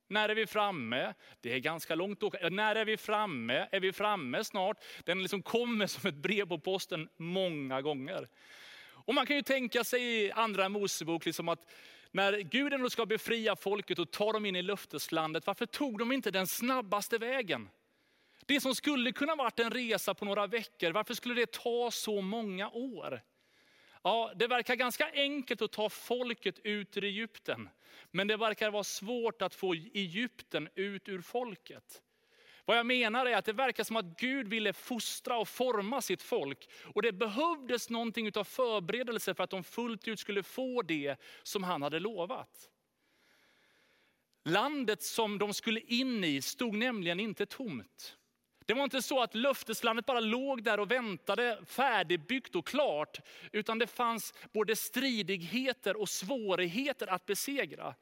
När 0.08 0.30
är 0.30 0.36
vi 0.36 0.48
framme? 0.48 1.14
Det 1.42 1.54
är 1.54 1.60
ganska 1.60 1.96
långt 1.96 2.18
att 2.18 2.24
åka. 2.24 2.50
När 2.50 2.76
är 2.76 2.86
vi 2.86 2.98
framme? 2.98 3.68
Är 3.72 3.80
vi 3.80 3.94
framme 3.94 4.44
snart? 4.44 4.78
Den 5.04 5.22
liksom 5.22 5.42
kommer 5.42 5.88
som 5.88 6.10
ett 6.10 6.16
brev 6.16 6.46
på 6.46 6.60
posten 6.60 7.10
många 7.18 7.82
gånger. 7.82 8.28
Och 8.90 9.14
man 9.14 9.26
kan 9.26 9.36
ju 9.36 9.42
tänka 9.42 9.84
sig 9.84 10.02
i 10.02 10.32
andra 10.32 10.70
Mosebok 10.70 11.26
liksom 11.26 11.50
att 11.50 11.66
när 12.18 12.40
Gud 12.40 12.74
ändå 12.74 12.90
ska 12.90 13.06
befria 13.06 13.56
folket 13.56 14.00
och 14.00 14.12
ta 14.12 14.32
dem 14.32 14.46
in 14.46 14.56
i 14.56 14.62
löfteslandet, 14.62 15.48
varför 15.48 15.66
tog 15.66 16.00
de 16.00 16.12
inte 16.12 16.32
den 16.32 16.48
snabbaste 16.48 17.18
vägen? 17.18 17.70
Det 18.46 18.62
som 18.62 18.76
skulle 18.76 19.12
kunna 19.12 19.36
varit 19.36 19.60
en 19.60 19.72
resa 19.72 20.14
på 20.14 20.26
några 20.26 20.48
veckor, 20.48 20.92
varför 20.92 21.14
skulle 21.14 21.36
det 21.36 21.52
ta 21.52 21.92
så 21.92 22.22
många 22.22 22.70
år? 22.70 23.22
Ja, 24.04 24.32
det 24.36 24.48
verkar 24.48 24.76
ganska 24.76 25.12
enkelt 25.14 25.62
att 25.62 25.72
ta 25.72 25.90
folket 25.90 26.60
ut 26.60 26.98
ur 26.98 27.04
Egypten. 27.04 27.70
Men 28.12 28.28
det 28.28 28.38
verkar 28.38 28.72
vara 28.72 28.84
svårt 28.84 29.42
att 29.42 29.56
få 29.56 29.74
Egypten 29.74 30.70
ut 30.76 31.10
ur 31.10 31.22
folket. 31.22 32.02
Vad 32.68 32.78
jag 32.78 32.86
menar 32.86 33.26
är 33.26 33.36
att 33.36 33.46
det 33.46 33.54
verkar 33.54 33.84
som 33.84 33.96
att 33.96 34.20
Gud 34.20 34.48
ville 34.48 34.74
fostra 34.74 35.38
och 35.38 35.48
forma 35.48 36.02
sitt 36.02 36.22
folk. 36.22 36.70
Och 36.84 37.02
det 37.02 37.12
behövdes 37.12 37.90
någonting 37.90 38.32
av 38.36 38.44
förberedelse 38.44 39.34
för 39.34 39.44
att 39.44 39.50
de 39.50 39.64
fullt 39.64 40.08
ut 40.08 40.20
skulle 40.20 40.44
få 40.44 40.82
det 40.82 41.16
som 41.44 41.64
han 41.64 41.82
hade 41.82 42.00
lovat. 42.00 42.70
Landet 44.46 45.04
som 45.04 45.38
de 45.38 45.54
skulle 45.54 45.80
in 45.80 46.24
i 46.24 46.42
stod 46.42 46.74
nämligen 46.74 47.20
inte 47.20 47.46
tomt. 47.46 48.18
Det 48.66 48.74
var 48.74 48.84
inte 48.84 49.02
så 49.02 49.22
att 49.22 49.36
löfteslandet 49.36 50.06
bara 50.06 50.20
låg 50.20 50.64
där 50.64 50.80
och 50.80 50.92
väntade 50.92 51.60
färdigbyggt 51.66 52.56
och 52.56 52.68
klart. 52.68 53.20
Utan 53.52 53.80
det 53.80 53.88
fanns 53.88 54.34
både 54.54 54.76
stridigheter 54.76 56.02
och 56.02 56.10
svårigheter 56.10 57.08
att 57.08 57.26
besegra. 57.26 57.96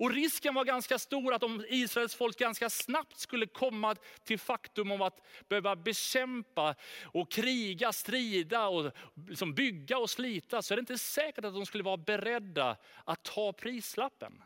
Och 0.00 0.10
risken 0.10 0.54
var 0.54 0.64
ganska 0.64 0.98
stor 0.98 1.34
att 1.34 1.42
om 1.42 1.64
Israels 1.68 2.14
folk 2.14 2.38
ganska 2.38 2.70
snabbt 2.70 3.18
skulle 3.18 3.46
komma 3.46 3.96
till 4.24 4.38
faktum 4.38 4.90
om 4.90 5.02
att 5.02 5.20
behöva 5.48 5.76
bekämpa 5.76 6.74
och 7.04 7.30
kriga, 7.30 7.92
strida 7.92 8.68
och 8.68 8.92
liksom 9.28 9.54
bygga 9.54 9.98
och 9.98 10.10
slita. 10.10 10.62
Så 10.62 10.74
är 10.74 10.76
det 10.76 10.80
inte 10.80 10.98
säkert 10.98 11.44
att 11.44 11.54
de 11.54 11.66
skulle 11.66 11.84
vara 11.84 11.96
beredda 11.96 12.76
att 13.04 13.22
ta 13.22 13.52
prislappen. 13.52 14.42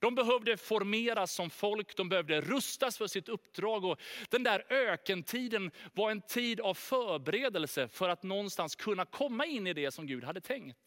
De 0.00 0.14
behövde 0.14 0.56
formeras 0.56 1.32
som 1.32 1.50
folk, 1.50 1.96
de 1.96 2.08
behövde 2.08 2.40
rustas 2.40 2.98
för 2.98 3.06
sitt 3.06 3.28
uppdrag. 3.28 3.84
Och 3.84 4.00
den 4.30 4.42
där 4.42 4.72
ökentiden 4.72 5.70
var 5.94 6.10
en 6.10 6.22
tid 6.22 6.60
av 6.60 6.74
förberedelse 6.74 7.88
för 7.88 8.08
att 8.08 8.22
någonstans 8.22 8.76
kunna 8.76 9.04
komma 9.04 9.46
in 9.46 9.66
i 9.66 9.72
det 9.72 9.90
som 9.90 10.06
Gud 10.06 10.24
hade 10.24 10.40
tänkt. 10.40 10.78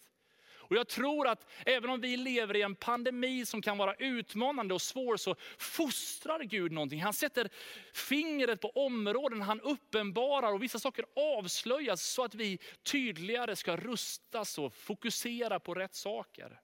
Och 0.70 0.76
jag 0.76 0.88
tror 0.88 1.28
att 1.28 1.50
även 1.66 1.90
om 1.90 2.02
vi 2.02 2.18
lever 2.18 2.56
i 2.56 2.62
en 2.62 2.76
pandemi 2.76 3.46
som 3.46 3.62
kan 3.62 3.78
vara 3.78 3.94
utmanande 3.94 4.74
och 4.74 4.82
svår, 4.82 5.18
så 5.18 5.36
fostrar 5.58 6.40
Gud 6.44 6.72
någonting. 6.72 7.02
Han 7.02 7.14
sätter 7.14 7.50
fingret 7.94 8.62
på 8.62 8.70
områden, 8.70 9.42
han 9.42 9.62
uppenbarar 9.62 10.54
och 10.54 10.64
vissa 10.64 10.80
saker 10.80 11.06
avslöjas 11.16 12.02
så 12.02 12.24
att 12.24 12.36
vi 12.36 12.60
tydligare 12.84 13.56
ska 13.56 13.78
rustas 13.78 14.58
och 14.58 14.74
fokusera 14.74 15.60
på 15.60 15.74
rätt 15.74 15.96
saker. 15.96 16.60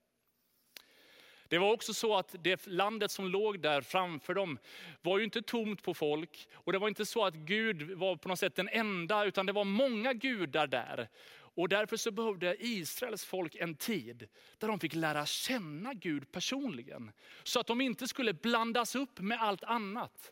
Det 1.47 1.57
var 1.57 1.73
också 1.73 1.93
så 1.93 2.17
att 2.17 2.35
det 2.39 2.67
landet 2.67 3.11
som 3.11 3.27
låg 3.27 3.59
där 3.59 3.81
framför 3.81 4.33
dem 4.33 4.57
var 5.01 5.17
ju 5.17 5.23
inte 5.23 5.41
tomt 5.41 5.83
på 5.83 5.93
folk. 5.93 6.47
Och 6.53 6.71
det 6.71 6.79
var 6.79 6.87
inte 6.87 7.05
så 7.05 7.25
att 7.25 7.33
Gud 7.33 7.91
var 7.91 8.15
på 8.15 8.27
något 8.27 8.39
sätt 8.39 8.55
den 8.55 8.69
enda, 8.69 9.25
utan 9.25 9.45
det 9.45 9.51
var 9.51 9.63
många 9.63 10.13
gudar 10.13 10.67
där. 10.67 11.09
Och 11.55 11.69
därför 11.69 11.97
så 11.97 12.11
behövde 12.11 12.55
Israels 12.59 13.25
folk 13.25 13.55
en 13.55 13.75
tid 13.75 14.27
där 14.57 14.67
de 14.67 14.79
fick 14.79 14.95
lära 14.95 15.25
känna 15.25 15.93
Gud 15.93 16.31
personligen. 16.31 17.11
Så 17.43 17.59
att 17.59 17.67
de 17.67 17.81
inte 17.81 18.07
skulle 18.07 18.33
blandas 18.33 18.95
upp 18.95 19.19
med 19.19 19.41
allt 19.41 19.63
annat. 19.63 20.31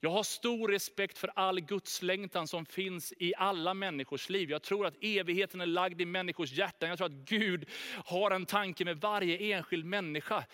Jag 0.00 0.10
har 0.10 0.22
stor 0.22 0.68
respekt 0.68 1.18
för 1.18 1.30
all 1.34 1.60
gudslängtan 1.60 2.48
som 2.48 2.66
finns 2.66 3.12
i 3.18 3.34
alla 3.36 3.74
människors 3.74 4.28
liv. 4.28 4.50
Jag 4.50 4.62
tror 4.62 4.86
att 4.86 4.96
evigheten 5.00 5.60
är 5.60 5.66
lagd 5.66 6.00
i 6.00 6.04
människors 6.04 6.52
hjärtan. 6.52 6.88
Jag 6.88 6.98
tror 6.98 7.06
att 7.06 7.28
Gud 7.28 7.68
har 8.04 8.30
en 8.30 8.46
tanke 8.46 8.84
med 8.84 9.00
varje 9.00 9.56
enskild 9.56 9.84
människa. 9.84 10.44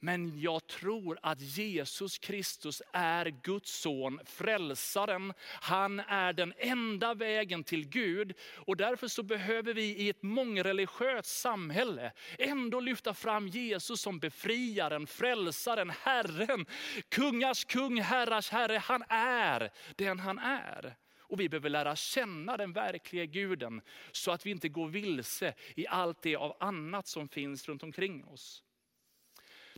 Men 0.00 0.40
jag 0.40 0.66
tror 0.66 1.18
att 1.22 1.40
Jesus 1.40 2.18
Kristus 2.18 2.82
är 2.92 3.26
Guds 3.26 3.80
son, 3.80 4.20
frälsaren. 4.24 5.32
Han 5.60 6.00
är 6.00 6.32
den 6.32 6.54
enda 6.58 7.14
vägen 7.14 7.64
till 7.64 7.88
Gud. 7.88 8.36
Och 8.54 8.76
därför 8.76 9.08
så 9.08 9.22
behöver 9.22 9.74
vi 9.74 9.82
i 9.82 10.08
ett 10.08 10.22
mångreligiöst 10.22 11.40
samhälle 11.40 12.12
ändå 12.38 12.80
lyfta 12.80 13.14
fram 13.14 13.48
Jesus 13.48 14.00
som 14.00 14.18
befriaren, 14.18 15.06
frälsaren, 15.06 15.90
Herren. 15.90 16.66
Kungars 17.08 17.64
kung, 17.64 18.00
herrars 18.00 18.50
herre. 18.50 18.78
Han 18.78 19.04
är 19.08 19.70
den 19.96 20.18
han 20.20 20.38
är. 20.38 20.96
Och 21.28 21.40
vi 21.40 21.48
behöver 21.48 21.70
lära 21.70 21.96
känna 21.96 22.56
den 22.56 22.72
verkliga 22.72 23.24
guden 23.24 23.80
så 24.12 24.30
att 24.30 24.46
vi 24.46 24.50
inte 24.50 24.68
går 24.68 24.88
vilse 24.88 25.54
i 25.76 25.86
allt 25.86 26.22
det 26.22 26.36
av 26.36 26.56
annat 26.60 27.06
som 27.06 27.28
finns 27.28 27.68
runt 27.68 27.82
omkring 27.82 28.24
oss. 28.24 28.64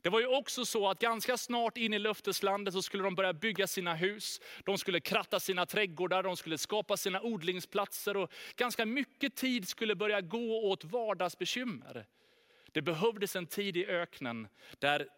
Det 0.02 0.08
var 0.08 0.20
ju 0.20 0.26
också 0.26 0.64
så 0.64 0.88
att 0.88 0.98
ganska 0.98 1.36
snart 1.36 1.76
in 1.76 1.92
i 1.92 1.98
löfteslandet 1.98 2.74
så 2.74 2.82
skulle 2.82 3.02
de 3.02 3.14
börja 3.14 3.32
bygga 3.32 3.66
sina 3.66 3.94
hus. 3.94 4.40
De 4.64 4.78
skulle 4.78 5.00
kratta 5.00 5.40
sina 5.40 5.66
trädgårdar, 5.66 6.22
de 6.22 6.36
skulle 6.36 6.58
skapa 6.58 6.96
sina 6.96 7.20
odlingsplatser 7.20 8.16
och 8.16 8.32
ganska 8.56 8.86
mycket 8.86 9.36
tid 9.36 9.68
skulle 9.68 9.94
börja 9.94 10.20
gå 10.20 10.70
åt 10.70 10.84
vardagsbekymmer. 10.84 12.06
Det 12.72 12.82
behövdes 12.82 13.36
en 13.36 13.46
tid 13.46 13.76
i 13.76 13.86
öknen 13.86 14.48
där 14.78 15.08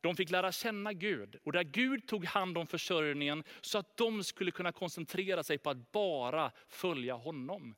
de 0.00 0.16
fick 0.16 0.30
lära 0.30 0.52
känna 0.52 0.92
Gud 0.92 1.36
och 1.44 1.52
där 1.52 1.62
Gud 1.62 2.06
tog 2.06 2.24
hand 2.24 2.58
om 2.58 2.66
försörjningen 2.66 3.44
så 3.60 3.78
att 3.78 3.96
de 3.96 4.24
skulle 4.24 4.50
kunna 4.50 4.72
koncentrera 4.72 5.42
sig 5.42 5.58
på 5.58 5.70
att 5.70 5.92
bara 5.92 6.52
följa 6.68 7.14
honom. 7.14 7.74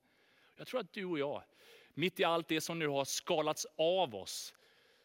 Jag 0.57 0.67
tror 0.67 0.81
att 0.81 0.93
du 0.93 1.05
och 1.05 1.19
jag, 1.19 1.43
mitt 1.95 2.21
i 2.21 2.25
allt 2.25 2.49
det 2.49 2.61
som 2.61 2.79
nu 2.79 2.89
har 2.89 3.05
skalats 3.05 3.67
av 3.77 4.15
oss, 4.15 4.55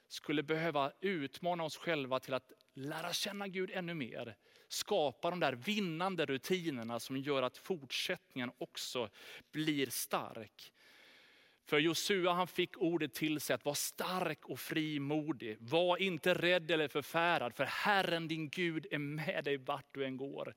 skulle 0.08 0.44
behöva 0.44 0.92
utmana 1.02 1.64
oss 1.64 1.78
själva 1.78 2.20
till 2.20 2.34
att 2.34 2.52
lära 2.74 3.14
känna 3.14 3.48
Gud 3.48 3.72
ännu 3.74 3.94
mer. 3.94 4.36
Skapa 4.68 5.30
de 5.30 5.40
där 5.40 5.54
vinnande 5.54 6.26
rutinerna 6.26 7.00
som 7.00 7.18
gör 7.18 7.44
att 7.44 7.58
fortsättningen 7.58 8.52
också 8.58 9.10
blir 9.52 9.90
stark. 9.90 10.74
För 11.70 11.80
Josua 11.80 12.34
han 12.34 12.48
fick 12.48 12.78
ordet 12.78 13.14
till 13.14 13.40
sig 13.40 13.54
att 13.54 13.66
vara 13.66 13.76
stark 13.76 14.46
och 14.46 14.60
frimodig. 14.60 15.58
Var 15.60 15.98
inte 15.98 16.34
rädd 16.34 16.72
eller 16.72 16.88
förfärad, 16.88 17.56
för 17.56 17.66
Herren 17.66 18.28
din 18.28 18.50
Gud 18.50 18.88
är 18.92 18.98
med 18.98 19.44
dig 19.44 19.58
vart 19.58 19.86
du 19.94 20.06
än 20.06 20.18
går. 20.18 20.54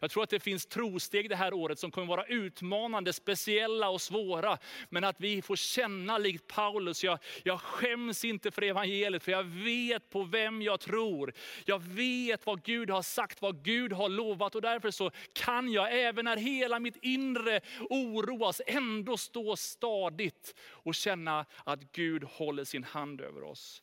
Jag 0.00 0.10
tror 0.10 0.22
att 0.22 0.30
det 0.30 0.40
finns 0.40 0.66
trosteg 0.66 1.28
det 1.28 1.36
här 1.36 1.54
året 1.54 1.78
som 1.78 1.90
kommer 1.90 2.06
vara 2.06 2.24
utmanande, 2.24 3.12
speciella 3.12 3.88
och 3.88 4.00
svåra. 4.00 4.58
Men 4.88 5.04
att 5.04 5.20
vi 5.20 5.42
får 5.42 5.56
känna 5.56 6.18
likt 6.18 6.46
Paulus, 6.46 7.04
jag, 7.04 7.18
jag 7.42 7.60
skäms 7.60 8.24
inte 8.24 8.50
för 8.50 8.62
evangeliet, 8.62 9.22
för 9.22 9.32
jag 9.32 9.44
vet 9.44 10.10
på 10.10 10.24
vem 10.24 10.62
jag 10.62 10.80
tror. 10.80 11.32
Jag 11.64 11.82
vet 11.82 12.46
vad 12.46 12.62
Gud 12.62 12.90
har 12.90 13.02
sagt, 13.02 13.42
vad 13.42 13.64
Gud 13.64 13.92
har 13.92 14.08
lovat 14.08 14.54
och 14.54 14.62
därför 14.62 14.90
så 14.90 15.10
kan 15.32 15.72
jag, 15.72 16.06
även 16.06 16.24
när 16.24 16.36
hela 16.36 16.80
mitt 16.80 16.96
inre 17.02 17.60
oroas, 17.90 18.62
ändå 18.66 19.16
stå 19.16 19.56
stadigt 19.56 20.45
och 20.58 20.94
känna 20.94 21.46
att 21.64 21.92
Gud 21.92 22.24
håller 22.24 22.64
sin 22.64 22.84
hand 22.84 23.20
över 23.20 23.44
oss. 23.44 23.82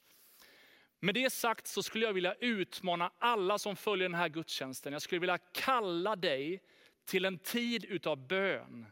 Med 0.99 1.15
det 1.15 1.29
sagt 1.29 1.67
så 1.67 1.83
skulle 1.83 2.05
jag 2.05 2.13
vilja 2.13 2.33
utmana 2.33 3.11
alla 3.19 3.59
som 3.59 3.75
följer 3.75 4.09
den 4.09 4.19
här 4.19 4.29
gudstjänsten. 4.29 4.93
Jag 4.93 5.01
skulle 5.01 5.19
vilja 5.19 5.37
kalla 5.37 6.15
dig 6.15 6.61
till 7.05 7.25
en 7.25 7.37
tid 7.37 7.85
utav 7.85 8.27
bön. 8.27 8.85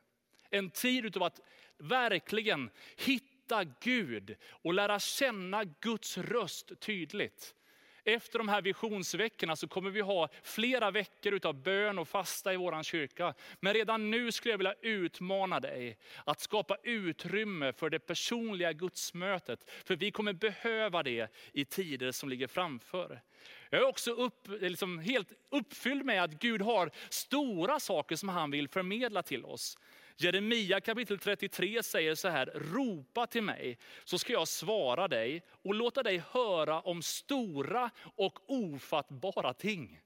En 0.49 0.69
tid 0.69 1.05
utav 1.05 1.23
att 1.23 1.39
verkligen 1.77 2.69
hitta 2.97 3.63
Gud 3.63 4.35
och 4.43 4.73
lära 4.73 4.99
känna 4.99 5.63
Guds 5.63 6.17
röst 6.17 6.79
tydligt. 6.79 7.55
Efter 8.03 8.39
de 8.39 8.49
här 8.49 8.61
visionsveckorna 8.61 9.55
så 9.55 9.67
kommer 9.67 9.89
vi 9.89 10.01
ha 10.01 10.29
flera 10.43 10.91
veckor 10.91 11.33
utav 11.33 11.55
bön 11.55 11.99
och 11.99 12.07
fasta 12.07 12.53
i 12.53 12.57
vår 12.57 12.83
kyrka. 12.83 13.33
Men 13.59 13.73
redan 13.73 14.11
nu 14.11 14.31
skulle 14.31 14.53
jag 14.53 14.57
vilja 14.57 14.75
utmana 14.81 15.59
dig 15.59 15.97
att 16.25 16.39
skapa 16.39 16.77
utrymme 16.83 17.73
för 17.73 17.89
det 17.89 17.99
personliga 17.99 18.73
gudsmötet. 18.73 19.69
För 19.85 19.95
vi 19.95 20.11
kommer 20.11 20.33
behöva 20.33 21.03
det 21.03 21.31
i 21.53 21.65
tider 21.65 22.11
som 22.11 22.29
ligger 22.29 22.47
framför. 22.47 23.21
Jag 23.69 23.81
är 23.81 23.87
också 23.87 24.11
upp, 24.11 24.47
liksom 24.47 24.99
helt 24.99 25.33
uppfylld 25.49 26.05
med 26.05 26.23
att 26.23 26.31
Gud 26.31 26.61
har 26.61 26.91
stora 27.09 27.79
saker 27.79 28.15
som 28.15 28.29
han 28.29 28.51
vill 28.51 28.67
förmedla 28.67 29.23
till 29.23 29.45
oss. 29.45 29.77
Jeremia 30.23 30.81
kapitel 30.81 31.19
33 31.19 31.83
säger 31.83 32.15
så 32.15 32.27
här, 32.27 32.45
ropa 32.45 33.27
till 33.27 33.43
mig 33.43 33.77
så 34.03 34.17
ska 34.17 34.33
jag 34.33 34.47
svara 34.47 35.07
dig 35.07 35.43
och 35.49 35.75
låta 35.75 36.03
dig 36.03 36.23
höra 36.31 36.79
om 36.79 37.01
stora 37.01 37.89
och 38.15 38.39
ofattbara 38.47 39.53
ting. 39.53 39.99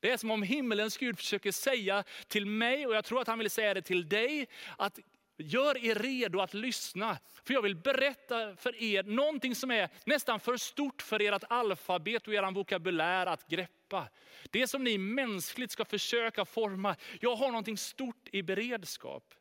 Det 0.00 0.10
är 0.10 0.16
som 0.16 0.30
om 0.30 0.42
himmelens 0.42 0.96
Gud 0.96 1.18
försöker 1.18 1.52
säga 1.52 2.04
till 2.28 2.46
mig, 2.46 2.86
och 2.86 2.94
jag 2.94 3.04
tror 3.04 3.20
att 3.20 3.26
han 3.26 3.38
vill 3.38 3.50
säga 3.50 3.74
det 3.74 3.82
till 3.82 4.08
dig, 4.08 4.48
att 4.78 4.98
gör 5.36 5.84
er 5.84 5.94
redo 5.94 6.40
att 6.40 6.54
lyssna. 6.54 7.18
För 7.44 7.54
jag 7.54 7.62
vill 7.62 7.76
berätta 7.76 8.56
för 8.56 8.82
er 8.82 9.02
någonting 9.02 9.54
som 9.54 9.70
är 9.70 9.88
nästan 10.04 10.40
för 10.40 10.56
stort 10.56 11.02
för 11.02 11.20
ert 11.22 11.44
alfabet 11.48 12.26
och 12.26 12.34
er 12.34 12.54
vokabulär 12.54 13.26
att 13.26 13.48
greppa. 13.48 14.08
Det 14.50 14.66
som 14.66 14.84
ni 14.84 14.98
mänskligt 14.98 15.72
ska 15.72 15.84
försöka 15.84 16.44
forma. 16.44 16.96
Jag 17.20 17.36
har 17.36 17.48
någonting 17.48 17.78
stort 17.78 18.28
i 18.32 18.42
beredskap. 18.42 19.34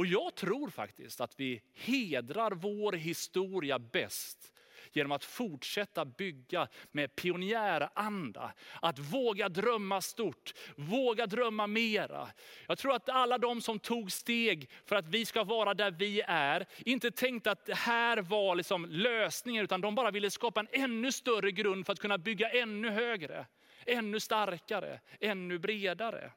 Och 0.00 0.06
jag 0.06 0.34
tror 0.34 0.70
faktiskt 0.70 1.20
att 1.20 1.40
vi 1.40 1.62
hedrar 1.74 2.50
vår 2.50 2.92
historia 2.92 3.78
bäst 3.78 4.52
genom 4.92 5.12
att 5.12 5.24
fortsätta 5.24 6.04
bygga 6.04 6.68
med 6.90 7.16
pionjäranda. 7.16 8.52
Att 8.82 8.98
våga 8.98 9.48
drömma 9.48 10.00
stort, 10.00 10.54
våga 10.76 11.26
drömma 11.26 11.66
mera. 11.66 12.28
Jag 12.66 12.78
tror 12.78 12.94
att 12.94 13.08
alla 13.08 13.38
de 13.38 13.60
som 13.60 13.78
tog 13.78 14.12
steg 14.12 14.70
för 14.84 14.96
att 14.96 15.08
vi 15.08 15.26
ska 15.26 15.44
vara 15.44 15.74
där 15.74 15.90
vi 15.90 16.22
är, 16.26 16.66
inte 16.78 17.10
tänkte 17.10 17.50
att 17.50 17.66
det 17.66 17.76
här 17.76 18.16
var 18.22 18.56
liksom 18.56 18.86
lösningen, 18.86 19.64
utan 19.64 19.80
de 19.80 19.94
bara 19.94 20.10
ville 20.10 20.30
skapa 20.30 20.60
en 20.60 20.68
ännu 20.72 21.12
större 21.12 21.50
grund 21.50 21.86
för 21.86 21.92
att 21.92 22.00
kunna 22.00 22.18
bygga 22.18 22.50
ännu 22.50 22.90
högre, 22.90 23.46
ännu 23.86 24.20
starkare, 24.20 25.00
ännu 25.20 25.58
bredare 25.58 26.32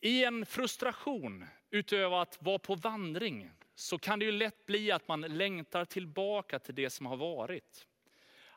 i 0.00 0.24
en 0.24 0.46
frustration 0.46 1.46
utöver 1.70 2.22
att 2.22 2.38
vara 2.40 2.58
på 2.58 2.74
vandring 2.74 3.50
så 3.74 3.98
kan 3.98 4.18
det 4.18 4.24
ju 4.24 4.32
lätt 4.32 4.66
bli 4.66 4.90
att 4.90 5.08
man 5.08 5.20
längtar 5.20 5.84
tillbaka 5.84 6.58
till 6.58 6.74
det 6.74 6.90
som 6.90 7.06
har 7.06 7.16
varit. 7.16 7.86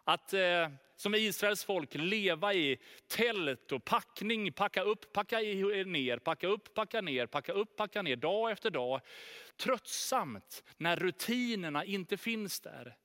Att 0.03 0.33
eh, 0.33 0.69
som 0.95 1.15
Israels 1.15 1.63
folk 1.63 1.95
leva 1.95 2.53
i 2.53 2.77
tält 3.07 3.71
och 3.71 3.85
packning, 3.85 4.53
packa 4.53 4.81
upp, 4.81 5.13
packa 5.13 5.39
ner, 5.39 6.17
packa 6.17 6.47
upp, 6.47 6.73
packa 6.73 7.01
ner, 7.01 7.25
packa 7.25 7.53
upp, 7.53 7.75
packa 7.75 8.01
ner, 8.01 8.15
dag 8.15 8.51
efter 8.51 8.69
dag. 8.69 9.01
Tröttsamt 9.57 10.63
när 10.77 10.95
rutinerna 10.95 11.85
inte 11.85 12.17
finns 12.17 12.59
där. 12.59 12.95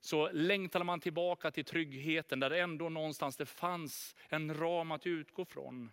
Så 0.00 0.30
längtade 0.32 0.84
man 0.84 1.00
tillbaka 1.00 1.50
till 1.50 1.64
tryggheten 1.64 2.40
där 2.40 2.50
det 2.50 2.60
ändå 2.60 2.88
någonstans 2.88 3.36
det 3.36 3.46
fanns 3.46 4.16
en 4.28 4.54
ram 4.54 4.92
att 4.92 5.06
utgå 5.06 5.44
från. 5.44 5.90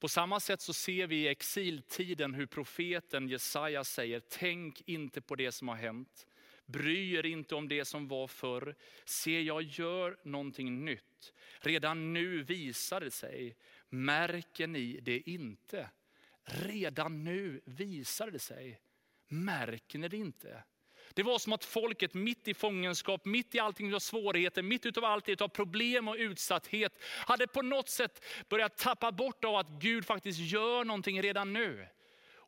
På 0.00 0.08
samma 0.08 0.40
sätt 0.40 0.60
så 0.60 0.72
ser 0.72 1.06
vi 1.06 1.16
i 1.16 1.28
exiltiden 1.28 2.34
hur 2.34 2.46
profeten 2.46 3.28
Jesaja 3.28 3.84
säger, 3.84 4.20
tänk 4.28 4.82
inte 4.86 5.20
på 5.20 5.34
det 5.34 5.52
som 5.52 5.68
har 5.68 5.76
hänt. 5.76 6.26
Bry 6.66 7.14
er 7.14 7.26
inte 7.26 7.54
om 7.54 7.68
det 7.68 7.84
som 7.84 8.08
var 8.08 8.26
förr. 8.26 8.74
Se, 9.04 9.42
jag 9.42 9.62
gör 9.62 10.18
någonting 10.22 10.84
nytt. 10.84 11.32
Redan 11.58 12.12
nu 12.12 12.42
visar 12.42 13.00
det 13.00 13.10
sig. 13.10 13.56
Märker 13.88 14.66
ni 14.66 15.00
det 15.00 15.30
inte? 15.30 15.90
Redan 16.44 17.24
nu 17.24 17.60
visar 17.64 18.30
det 18.30 18.38
sig. 18.38 18.80
Märker 19.28 19.98
ni 19.98 20.08
det 20.08 20.16
inte? 20.16 20.64
Det 21.14 21.22
var 21.22 21.38
som 21.38 21.52
att 21.52 21.64
folket 21.64 22.14
mitt 22.14 22.48
i 22.48 22.54
fångenskap, 22.54 23.24
mitt 23.24 23.54
i 23.54 23.58
allting 23.58 23.94
av 23.94 23.98
svårigheter, 23.98 24.62
mitt 24.62 24.86
utav 24.86 25.04
allt 25.04 25.40
av 25.40 25.48
problem 25.48 26.08
och 26.08 26.16
utsatthet, 26.18 27.02
hade 27.04 27.46
på 27.46 27.62
något 27.62 27.88
sätt 27.88 28.24
börjat 28.48 28.76
tappa 28.76 29.12
bort 29.12 29.44
av 29.44 29.56
att 29.56 29.68
Gud 29.68 30.06
faktiskt 30.06 30.38
gör 30.38 30.84
någonting 30.84 31.22
redan 31.22 31.52
nu. 31.52 31.86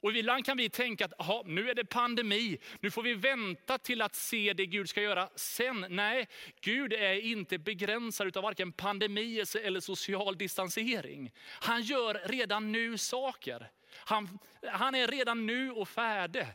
Och 0.07 0.13
ibland 0.13 0.47
kan 0.47 0.57
vi 0.57 0.69
tänka 0.69 1.05
att 1.05 1.21
aha, 1.21 1.43
nu 1.47 1.71
är 1.71 1.75
det 1.75 1.85
pandemi, 1.85 2.59
nu 2.81 2.91
får 2.91 3.03
vi 3.03 3.15
vänta 3.15 3.79
till 3.79 4.03
att 4.03 4.15
se 4.15 4.53
det 4.53 4.67
Gud 4.67 4.89
ska 4.89 5.03
göra 5.03 5.29
sen. 5.35 5.87
Nej, 5.89 6.29
Gud 6.61 6.93
är 6.93 7.15
inte 7.15 7.59
begränsad 7.59 8.37
av 8.37 8.43
varken 8.43 8.73
pandemi 8.73 9.43
eller 9.63 9.81
social 9.81 10.39
distansering. 10.39 11.33
Han 11.49 11.83
gör 11.83 12.21
redan 12.25 12.73
nu 12.73 12.99
saker. 12.99 13.71
Han, 13.95 14.39
han 14.73 14.95
är 14.95 15.09
redan 15.09 15.47
nu 15.47 15.71
och 15.71 15.89
färdig. 15.89 16.47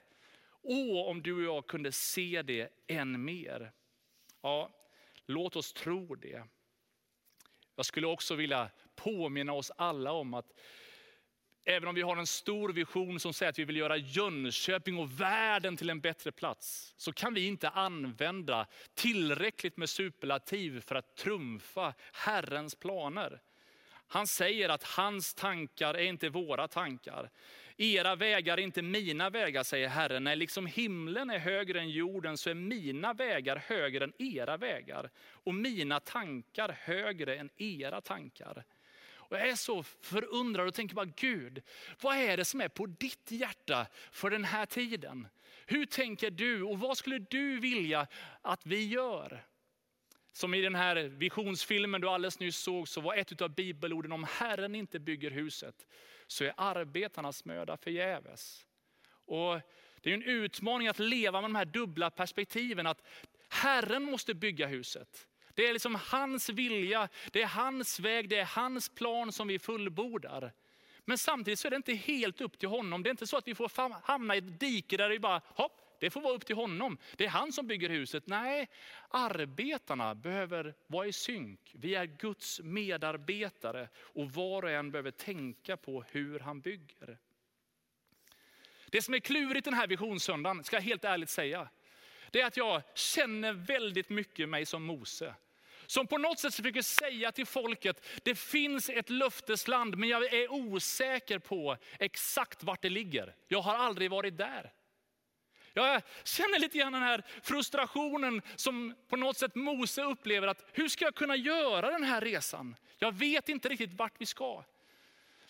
Åh, 0.62 1.10
om 1.10 1.22
du 1.22 1.34
och 1.34 1.56
jag 1.56 1.68
kunde 1.68 1.92
se 1.92 2.42
det 2.42 2.70
än 2.88 3.26
mer. 3.26 3.72
Ja, 4.42 4.70
låt 5.26 5.56
oss 5.56 5.74
tro 5.74 6.16
det. 6.16 6.44
Jag 7.76 7.86
skulle 7.86 8.08
också 8.08 8.36
vilja 8.36 8.70
påminna 8.96 9.54
oss 9.54 9.72
alla 9.76 10.12
om 10.12 10.34
att 10.34 10.60
även 11.66 11.90
om 11.90 11.96
vi 11.96 12.02
har 12.02 12.18
en 12.18 12.28
stor 12.28 12.70
vision 12.70 13.20
som 13.20 13.34
säger 13.34 13.50
att 13.50 13.60
vi 13.60 13.66
vill 13.66 13.78
göra 13.78 13.98
Jönköping 13.98 14.98
och 14.98 15.22
världen 15.22 15.78
till 15.78 15.90
en 15.90 16.02
bättre 16.02 16.32
plats, 16.32 16.94
så 16.98 17.14
kan 17.14 17.34
vi 17.34 17.48
inte 17.48 17.70
använda 17.70 18.68
tillräckligt 18.94 19.78
med 19.78 19.90
superlativ 19.90 20.82
för 20.82 20.96
att 20.96 21.16
trumfa 21.16 21.94
Herrens 22.14 22.76
planer. 22.76 23.42
Han 24.08 24.28
säger 24.28 24.70
att 24.70 24.84
hans 24.84 25.34
tankar 25.34 25.94
är 25.94 26.04
inte 26.04 26.30
våra 26.30 26.68
tankar. 26.68 27.30
Era 27.78 28.16
vägar 28.16 28.58
är 28.58 28.62
inte 28.62 28.82
mina 28.82 29.30
vägar, 29.30 29.64
säger 29.64 29.88
Herren. 29.88 30.24
Nej, 30.24 30.36
liksom 30.36 30.66
himlen 30.66 31.30
är 31.30 31.40
högre 31.40 31.80
än 31.80 31.90
jorden 31.90 32.38
så 32.38 32.50
är 32.50 32.54
mina 32.54 33.14
vägar 33.14 33.64
högre 33.68 34.04
än 34.04 34.14
era 34.18 34.58
vägar. 34.58 35.10
Och 35.20 35.56
mina 35.56 36.00
tankar 36.00 36.78
högre 36.80 37.36
än 37.36 37.50
era 37.58 38.02
tankar. 38.02 38.64
Och 39.32 39.38
jag 39.38 39.50
är 39.50 39.56
så 39.56 39.84
förundrad 39.84 40.68
och 40.68 40.74
tänker 40.74 40.96
bara, 40.96 41.12
Gud, 41.16 41.62
vad 42.02 42.18
är 42.18 42.38
det 42.38 42.46
som 42.46 42.62
är 42.62 42.68
på 42.68 42.86
ditt 42.86 43.32
hjärta 43.32 43.88
för 44.12 44.30
den 44.30 44.44
här 44.44 44.66
tiden? 44.66 45.28
Hur 45.66 45.86
tänker 45.86 46.32
du 46.32 46.64
och 46.64 46.80
vad 46.80 46.98
skulle 46.98 47.20
du 47.20 47.60
vilja 47.60 48.08
att 48.42 48.66
vi 48.66 48.88
gör? 48.88 49.46
Som 50.34 50.54
i 50.54 50.62
den 50.62 50.76
här 50.76 50.96
visionsfilmen 50.96 52.02
du 52.02 52.10
alldeles 52.10 52.40
nyss 52.40 52.58
såg 52.58 52.88
så 52.88 53.02
var 53.02 53.16
ett 53.16 53.42
av 53.42 53.56
bibelorden 53.56 54.12
om 54.12 54.24
Herren 54.30 54.76
inte 54.76 55.00
bygger 55.00 55.32
huset 55.32 55.88
så 56.32 56.44
är 56.44 56.54
arbetarnas 56.58 57.46
möda 57.46 57.78
förgäves. 57.78 58.66
Och 59.26 59.60
det 60.02 60.10
är 60.10 60.14
en 60.14 60.24
utmaning 60.24 60.88
att 60.88 61.00
leva 61.00 61.42
med 61.42 61.50
de 61.50 61.56
här 61.56 61.66
dubbla 61.66 62.10
perspektiven. 62.10 62.88
Att 62.88 63.04
Herren 63.50 64.04
måste 64.04 64.34
bygga 64.34 64.68
huset. 64.68 65.28
Det 65.54 65.68
är 65.68 65.74
liksom 65.74 65.96
hans 65.96 66.50
vilja, 66.50 67.10
det 67.32 67.42
är 67.42 67.48
hans 67.48 68.00
väg, 68.00 68.30
det 68.30 68.40
är 68.40 68.46
hans 68.46 68.90
plan 68.90 69.32
som 69.32 69.48
vi 69.48 69.60
fullbordar. 69.60 70.54
Men 71.06 71.18
samtidigt 71.18 71.60
så 71.60 71.68
är 71.68 71.70
det 71.70 71.76
inte 71.76 71.94
helt 71.94 72.42
upp 72.42 72.60
till 72.60 72.70
honom. 72.70 73.04
Det 73.04 73.10
är 73.10 73.12
inte 73.12 73.28
så 73.28 73.38
att 73.38 73.48
vi 73.48 73.56
får 73.56 74.06
hamna 74.08 74.36
i 74.36 74.38
ett 74.38 74.60
dike 74.60 74.98
där 74.98 75.10
vi 75.10 75.20
bara, 75.20 75.42
hopp, 75.48 75.82
det 76.02 76.10
får 76.10 76.22
vara 76.22 76.34
upp 76.34 76.46
till 76.46 76.56
honom. 76.56 76.98
Det 77.16 77.26
är 77.26 77.30
han 77.30 77.52
som 77.52 77.68
bygger 77.68 77.90
huset. 77.90 78.28
Nej, 78.28 78.70
arbetarna 79.10 80.16
behöver 80.16 80.74
vara 80.88 81.08
i 81.08 81.14
synk. 81.14 81.72
Vi 81.74 81.96
är 81.96 82.06
Guds 82.06 82.62
medarbetare 82.64 83.90
och 83.98 84.32
var 84.32 84.64
och 84.64 84.72
en 84.72 84.92
behöver 84.92 85.12
tänka 85.12 85.78
på 85.78 86.04
hur 86.12 86.40
han 86.40 86.62
bygger. 86.62 87.18
Det 88.86 89.02
som 89.02 89.14
är 89.14 89.20
klurigt 89.20 89.66
den 89.66 89.74
här 89.74 89.88
visionssöndagen, 89.88 90.64
ska 90.64 90.76
jag 90.76 90.84
helt 90.84 91.06
ärligt 91.06 91.30
säga, 91.30 91.70
det 92.32 92.42
är 92.42 92.46
att 92.46 92.58
jag 92.58 92.82
känner 92.96 93.54
väldigt 93.54 94.10
mycket 94.10 94.50
mig 94.50 94.66
som 94.66 94.84
Mose. 94.84 95.36
Som 95.86 96.08
på 96.08 96.18
något 96.18 96.40
sätt 96.40 96.56
försöker 96.56 96.82
säga 96.82 97.32
till 97.32 97.46
folket, 97.46 98.06
det 98.24 98.36
finns 98.36 98.90
ett 98.90 99.10
löftesland 99.10 99.98
men 99.98 100.10
jag 100.10 100.34
är 100.34 100.52
osäker 100.52 101.40
på 101.40 101.78
exakt 102.00 102.64
vart 102.64 102.82
det 102.82 102.90
ligger. 102.90 103.36
Jag 103.48 103.62
har 103.62 103.76
aldrig 103.76 104.12
varit 104.12 104.38
där. 104.38 104.72
Jag 105.74 106.02
känner 106.24 106.60
lite 106.60 106.78
grann 106.78 106.94
den 106.94 107.04
här 107.04 107.24
frustrationen 107.44 108.42
som 108.56 108.96
på 109.10 109.16
något 109.16 109.38
sätt 109.38 109.56
Mose 109.56 110.04
upplever. 110.04 110.48
att 110.48 110.66
Hur 110.74 110.88
ska 110.88 111.06
jag 111.06 111.16
kunna 111.16 111.36
göra 111.36 111.92
den 111.92 112.04
här 112.04 112.22
resan? 112.22 112.76
Jag 112.98 113.12
vet 113.12 113.50
inte 113.50 113.70
riktigt 113.70 113.94
vart 113.94 114.14
vi 114.18 114.26
ska. 114.26 114.64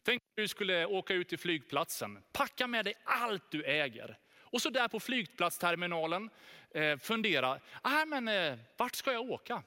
Tänk 0.03 0.21
om 0.21 0.27
du 0.35 0.47
skulle 0.47 0.85
åka 0.85 1.13
ut 1.13 1.29
till 1.29 1.39
flygplatsen, 1.39 2.23
packa 2.31 2.67
med 2.67 2.85
dig 2.85 2.93
allt 3.03 3.51
du 3.51 3.63
äger. 3.63 4.17
Och 4.39 4.61
så 4.61 4.69
där 4.69 4.87
på 4.87 4.99
flygplatsterminalen 4.99 6.29
eh, 6.73 6.97
fundera, 6.97 7.59
ah, 7.81 8.05
men, 8.05 8.27
eh, 8.27 8.57
vart 8.77 8.95
ska 8.95 9.11
jag 9.11 9.31
åka? 9.31 9.63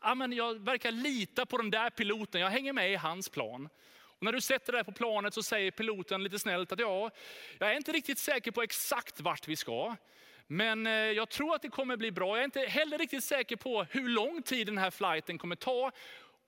Ah, 0.00 0.14
men 0.14 0.32
jag 0.32 0.64
verkar 0.64 0.90
lita 0.90 1.46
på 1.46 1.56
den 1.56 1.70
där 1.70 1.90
piloten, 1.90 2.40
jag 2.40 2.50
hänger 2.50 2.72
med 2.72 2.92
i 2.92 2.96
hans 2.96 3.28
plan. 3.28 3.68
Och 4.18 4.24
när 4.24 4.32
du 4.32 4.40
sätter 4.40 4.72
dig 4.72 4.84
på 4.84 4.92
planet 4.92 5.34
så 5.34 5.42
säger 5.42 5.70
piloten 5.70 6.22
lite 6.22 6.38
snällt 6.38 6.72
att 6.72 6.78
ja, 6.78 7.10
jag 7.58 7.70
är 7.70 7.76
inte 7.76 7.92
riktigt 7.92 8.18
säker 8.18 8.50
på 8.50 8.62
exakt 8.62 9.20
vart 9.20 9.48
vi 9.48 9.56
ska. 9.56 9.96
Men 10.46 10.86
eh, 10.86 10.92
jag 10.92 11.28
tror 11.28 11.54
att 11.54 11.62
det 11.62 11.68
kommer 11.68 11.96
bli 11.96 12.12
bra. 12.12 12.28
Jag 12.28 12.38
är 12.38 12.44
inte 12.44 12.60
heller 12.60 12.98
riktigt 12.98 13.24
säker 13.24 13.56
på 13.56 13.86
hur 13.90 14.08
lång 14.08 14.42
tid 14.42 14.66
den 14.66 14.78
här 14.78 14.90
flighten 14.90 15.38
kommer 15.38 15.56
ta. 15.56 15.92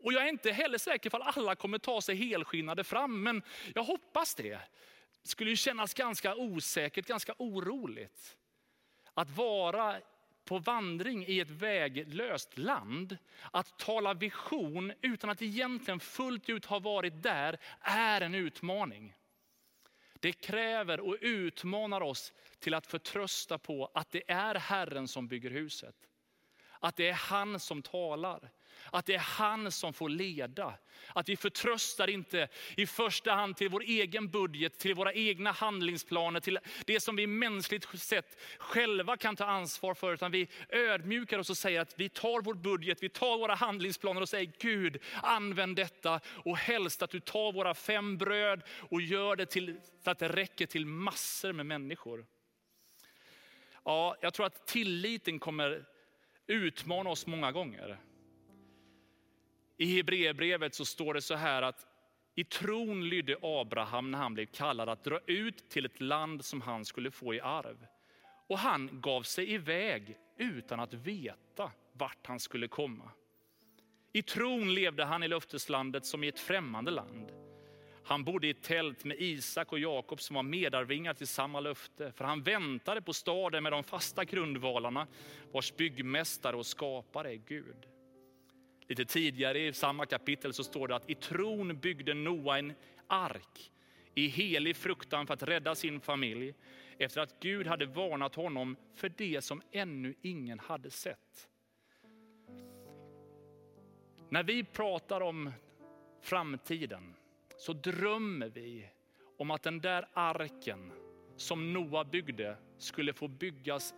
Och 0.03 0.13
jag 0.13 0.23
är 0.23 0.29
inte 0.29 0.51
heller 0.51 0.79
säker 0.79 1.11
på 1.11 1.17
att 1.17 1.37
alla 1.37 1.55
kommer 1.55 1.79
ta 1.79 2.01
sig 2.01 2.17
helskinnade 2.17 2.85
fram. 2.85 3.23
Men 3.23 3.43
jag 3.75 3.85
hoppas 3.85 4.35
det. 4.35 4.61
Det 5.23 5.29
skulle 5.29 5.51
ju 5.51 5.57
kännas 5.57 5.95
ganska 5.95 6.35
osäkert, 6.35 7.07
ganska 7.07 7.35
oroligt. 7.39 8.37
Att 9.15 9.31
vara 9.31 9.97
på 10.51 10.59
vandring 10.59 11.25
i 11.27 11.41
ett 11.41 11.51
väglöst 11.51 12.59
land, 12.59 13.19
att 13.51 13.79
tala 13.79 14.15
vision 14.15 14.93
utan 15.03 15.31
att 15.31 15.43
egentligen 15.43 16.01
fullt 16.01 16.49
ut 16.49 16.65
ha 16.65 16.79
varit 16.79 17.23
där, 17.23 17.59
är 17.81 18.21
en 18.21 18.35
utmaning. 18.35 19.15
Det 20.21 20.33
kräver 20.33 21.01
och 21.01 21.17
utmanar 21.21 22.01
oss 22.01 22.33
till 22.59 22.75
att 22.75 22.87
förtrösta 22.87 23.59
på 23.59 23.91
att 23.95 24.11
det 24.11 24.31
är 24.31 24.55
Herren 24.55 25.09
som 25.09 25.29
bygger 25.29 25.51
huset. 25.51 25.97
Att 26.81 26.97
det 26.97 27.09
är 27.09 27.15
han 27.15 27.61
som 27.61 27.83
talar. 27.83 28.51
Att 28.91 29.07
det 29.07 29.15
är 29.15 29.19
han 29.19 29.73
som 29.73 29.93
får 29.93 30.09
leda. 30.09 30.75
Att 31.13 31.29
vi 31.29 31.37
förtröstar 31.37 32.11
inte 32.11 32.49
i 32.77 32.87
första 32.87 33.33
hand 33.33 33.57
till 33.57 33.69
vår 33.69 33.83
egen 33.83 34.29
budget, 34.29 34.79
till 34.79 34.95
våra 34.95 35.13
egna 35.13 35.53
handlingsplaner, 35.53 36.41
till 36.41 36.59
det 36.87 37.01
som 37.01 37.17
vi 37.17 37.27
mänskligt 37.27 38.01
sett 38.01 38.41
själva 38.59 39.17
kan 39.17 39.37
ta 39.37 39.45
ansvar 39.45 39.95
för. 39.95 40.15
Utan 40.15 40.31
vi 40.31 40.49
ödmjukar 40.69 41.39
oss 41.39 41.51
och 41.51 41.57
säger 41.57 41.81
att 41.81 41.95
vi 41.97 42.09
tar 42.09 42.43
vår 42.43 42.55
budget, 42.55 43.03
vi 43.03 43.09
tar 43.09 43.39
våra 43.39 43.55
handlingsplaner 43.55 44.21
och 44.21 44.29
säger 44.29 44.53
Gud, 44.59 45.03
använd 45.23 45.77
detta. 45.77 46.21
Och 46.27 46.57
helst 46.57 47.03
att 47.03 47.11
du 47.11 47.21
tar 47.21 47.53
våra 47.53 47.75
fem 47.75 48.19
bröd 48.19 48.63
och 48.71 49.01
gör 49.01 49.37
det 49.37 49.47
till, 49.47 49.81
så 50.05 50.11
att 50.11 50.19
det 50.19 50.29
räcker 50.29 50.67
till 50.67 50.87
massor 50.87 51.53
med 51.53 51.67
människor. 51.67 52.27
Ja, 53.85 54.17
jag 54.21 54.35
tror 54.35 54.47
att 54.47 54.67
tilliten 54.67 55.39
kommer 55.39 55.85
utmana 56.47 57.11
oss 57.11 57.27
många 57.27 57.53
gånger. 57.53 57.99
I 59.81 59.97
Hebreerbrevet 59.97 60.75
så 60.75 60.85
står 60.85 61.15
det 61.15 61.23
så 61.23 61.35
här 61.35 61.63
att 61.63 61.87
i 62.35 62.45
tron 62.45 63.09
lydde 63.09 63.37
Abraham 63.43 64.11
när 64.11 64.19
han 64.19 64.35
blev 64.35 64.47
kallad 64.47 64.89
att 64.89 65.05
dra 65.05 65.21
ut 65.27 65.71
till 65.71 65.87
ett 65.87 66.01
land 66.01 66.45
som 66.45 66.61
han 66.61 66.85
skulle 66.85 67.11
få 67.11 67.35
i 67.35 67.41
arv. 67.41 67.87
Och 68.49 68.59
han 68.59 69.01
gav 69.01 69.23
sig 69.23 69.53
iväg 69.53 70.17
utan 70.39 70.81
att 70.81 70.95
veta 70.95 71.71
vart 71.93 72.27
han 72.27 72.41
skulle 72.41 72.69
komma. 72.69 73.11
I 74.13 74.23
tron 74.23 74.75
levde 74.75 75.05
han 75.05 75.23
i 75.23 75.29
löfteslandet 75.29 76.07
som 76.07 76.25
i 76.25 76.29
ett 76.29 76.41
främmande 76.41 76.91
land. 76.91 77.33
Han 78.05 78.25
bodde 78.25 78.47
i 78.47 78.51
ett 78.51 78.63
tält 78.63 79.05
med 79.05 79.17
Isak 79.21 79.73
och 79.73 79.79
Jakob 79.79 80.21
som 80.21 80.37
var 80.37 80.43
medarvingar 80.43 81.15
till 81.15 81.27
samma 81.27 81.61
löfte. 81.61 82.13
För 82.13 82.25
han 82.25 82.43
väntade 82.43 83.03
på 83.03 83.13
staden 83.13 83.63
med 83.63 83.73
de 83.73 83.85
fasta 83.85 84.25
grundvalarna 84.25 85.07
vars 85.53 85.77
byggmästare 85.77 86.57
och 86.57 86.67
skapare 86.67 87.33
är 87.33 87.41
Gud. 87.47 87.90
Lite 88.91 89.05
tidigare 89.05 89.67
i 89.67 89.73
samma 89.73 90.07
kapitel 90.07 90.53
så 90.53 90.65
står 90.65 90.89
det 90.89 90.97
att 90.97 91.11
i 91.11 91.15
tron 91.15 91.79
byggde 91.79 92.15
Noa 92.15 92.59
en 92.59 92.73
ark 93.07 93.73
i 94.15 94.27
helig 94.27 94.77
fruktan 94.77 95.27
för 95.27 95.35
att 95.35 95.43
rädda 95.43 95.75
sin 95.75 96.01
familj 96.01 96.55
efter 96.99 97.21
att 97.21 97.41
Gud 97.41 97.67
hade 97.67 97.87
varnat 97.87 98.35
honom 98.35 98.77
för 98.95 99.13
det 99.17 99.45
som 99.45 99.63
ännu 99.73 100.15
ingen 100.23 100.59
hade 100.59 100.91
sett. 100.91 101.49
När 104.29 104.43
vi 104.43 104.65
pratar 104.65 105.21
om 105.21 105.53
framtiden 106.21 107.15
så 107.57 107.73
drömmer 107.73 108.49
vi 108.49 108.89
om 109.39 109.51
att 109.51 109.63
den 109.63 109.81
där 109.81 110.09
arken 110.13 110.93
som 111.37 111.73
Noa 111.73 112.05
byggde 112.05 112.57
skulle 112.79 113.13
få 113.13 113.29
byggas 113.29 113.95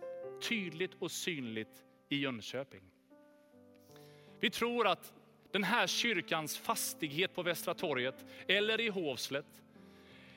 tydligt 0.49 0.93
och 0.99 1.11
synligt 1.11 1.83
i 2.09 2.15
Jönköping. 2.15 2.92
Vi 4.43 4.49
tror 4.49 4.87
att 4.87 5.13
den 5.51 5.63
här 5.63 5.87
kyrkans 5.87 6.57
fastighet 6.57 7.35
på 7.35 7.43
Västra 7.43 7.73
torget 7.73 8.25
eller 8.47 8.81
i 8.81 8.89
Hovslätt 8.89 9.61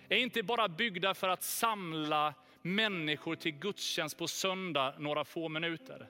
är 0.08 0.16
inte 0.16 0.42
bara 0.42 0.68
byggda 0.68 1.14
för 1.14 1.28
att 1.28 1.42
samla 1.42 2.34
människor 2.62 3.36
till 3.36 3.52
gudstjänst 3.52 4.18
på 4.18 4.28
söndag 4.28 4.94
några 4.98 5.24
få 5.24 5.48
minuter. 5.48 6.08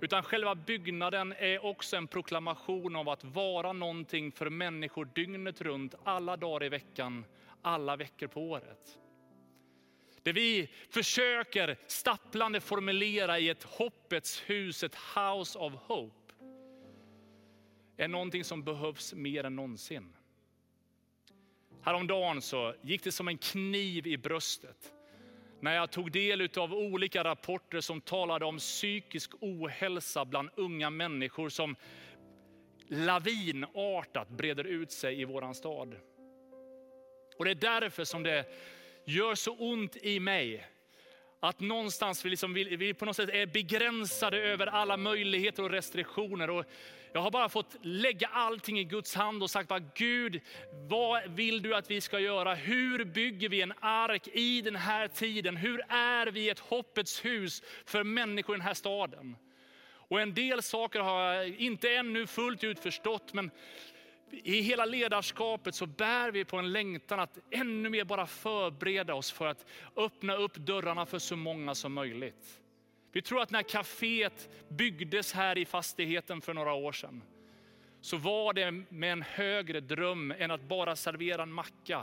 Utan 0.00 0.22
själva 0.22 0.54
byggnaden 0.54 1.32
är 1.32 1.64
också 1.64 1.96
en 1.96 2.06
proklamation 2.06 2.96
av 2.96 3.08
att 3.08 3.24
vara 3.24 3.72
någonting 3.72 4.32
för 4.32 4.50
människor 4.50 5.08
dygnet 5.14 5.60
runt, 5.60 5.94
alla 6.04 6.36
dagar 6.36 6.66
i 6.66 6.68
veckan, 6.68 7.24
alla 7.62 7.96
veckor 7.96 8.26
på 8.26 8.40
året. 8.40 8.98
Det 10.22 10.32
vi 10.32 10.70
försöker 10.90 11.78
stapplande 11.86 12.60
formulera 12.60 13.38
i 13.38 13.48
ett 13.48 13.62
hoppets 13.62 14.42
hus, 14.46 14.84
ett 14.84 14.96
house 15.14 15.58
of 15.58 15.72
hope, 15.74 16.25
är 17.96 18.08
någonting 18.08 18.44
som 18.44 18.62
behövs 18.62 19.14
mer 19.14 19.44
än 19.44 19.56
någonsin. 19.56 20.12
Häromdagen 21.82 22.42
så 22.42 22.74
gick 22.82 23.04
det 23.04 23.12
som 23.12 23.28
en 23.28 23.38
kniv 23.38 24.06
i 24.06 24.16
bröstet 24.16 24.92
när 25.60 25.74
jag 25.74 25.90
tog 25.90 26.12
del 26.12 26.48
av 26.56 26.74
olika 26.74 27.24
rapporter 27.24 27.80
som 27.80 28.00
talade 28.00 28.44
om 28.44 28.58
psykisk 28.58 29.30
ohälsa 29.40 30.24
bland 30.24 30.50
unga 30.56 30.90
människor 30.90 31.48
som 31.48 31.76
lavinartat 32.88 34.28
breder 34.28 34.64
ut 34.64 34.92
sig 34.92 35.20
i 35.20 35.24
vår 35.24 35.52
stad. 35.52 35.94
Och 37.36 37.44
Det 37.44 37.50
är 37.50 37.54
därför 37.54 38.04
som 38.04 38.22
det 38.22 38.44
gör 39.04 39.34
så 39.34 39.56
ont 39.56 39.96
i 39.96 40.20
mig 40.20 40.66
att 41.40 41.60
någonstans 41.60 42.24
vi, 42.24 42.30
liksom, 42.30 42.54
vi, 42.54 42.76
vi 42.76 42.94
på 42.94 43.04
något 43.04 43.16
sätt 43.16 43.30
är 43.32 43.46
begränsade 43.46 44.38
över 44.38 44.66
alla 44.66 44.96
möjligheter 44.96 45.62
och 45.62 45.70
restriktioner. 45.70 46.50
Och 46.50 46.64
jag 47.12 47.20
har 47.20 47.30
bara 47.30 47.48
fått 47.48 47.76
lägga 47.82 48.26
allting 48.26 48.78
i 48.78 48.84
Guds 48.84 49.14
hand 49.14 49.42
och 49.42 49.50
sagt, 49.50 49.68
bara, 49.68 49.82
Gud, 49.94 50.40
vad 50.88 51.30
vill 51.30 51.62
du 51.62 51.74
att 51.74 51.90
vi 51.90 52.00
ska 52.00 52.18
göra? 52.18 52.54
Hur 52.54 53.04
bygger 53.04 53.48
vi 53.48 53.62
en 53.62 53.72
ark 53.80 54.28
i 54.32 54.60
den 54.60 54.76
här 54.76 55.08
tiden? 55.08 55.56
Hur 55.56 55.84
är 55.88 56.26
vi 56.26 56.48
ett 56.48 56.58
hoppets 56.58 57.24
hus 57.24 57.62
för 57.84 58.04
människor 58.04 58.56
i 58.56 58.58
den 58.58 58.66
här 58.66 58.74
staden? 58.74 59.36
Och 60.08 60.20
en 60.20 60.34
del 60.34 60.62
saker 60.62 61.00
har 61.00 61.32
jag 61.32 61.48
inte 61.48 61.90
ännu 61.90 62.26
fullt 62.26 62.64
ut 62.64 62.78
förstått, 62.78 63.32
men 63.32 63.50
i 64.30 64.60
hela 64.60 64.84
ledarskapet 64.84 65.74
så 65.74 65.86
bär 65.86 66.30
vi 66.30 66.44
på 66.44 66.56
en 66.56 66.72
längtan 66.72 67.20
att 67.20 67.38
ännu 67.50 67.88
mer 67.88 68.04
bara 68.04 68.26
förbereda 68.26 69.14
oss 69.14 69.32
för 69.32 69.46
att 69.46 69.66
öppna 69.96 70.34
upp 70.34 70.54
dörrarna 70.54 71.06
för 71.06 71.18
så 71.18 71.36
många 71.36 71.74
som 71.74 71.92
möjligt. 71.92 72.60
Vi 73.12 73.22
tror 73.22 73.40
att 73.40 73.50
när 73.50 73.62
kaféet 73.62 74.48
byggdes 74.68 75.32
här 75.32 75.58
i 75.58 75.64
fastigheten 75.64 76.40
för 76.40 76.54
några 76.54 76.72
år 76.72 76.92
sedan, 76.92 77.22
så 78.00 78.16
var 78.16 78.52
det 78.52 78.70
med 78.70 79.12
en 79.12 79.22
högre 79.22 79.80
dröm 79.80 80.34
än 80.38 80.50
att 80.50 80.62
bara 80.62 80.96
servera 80.96 81.42
en 81.42 81.52
macka. 81.52 82.02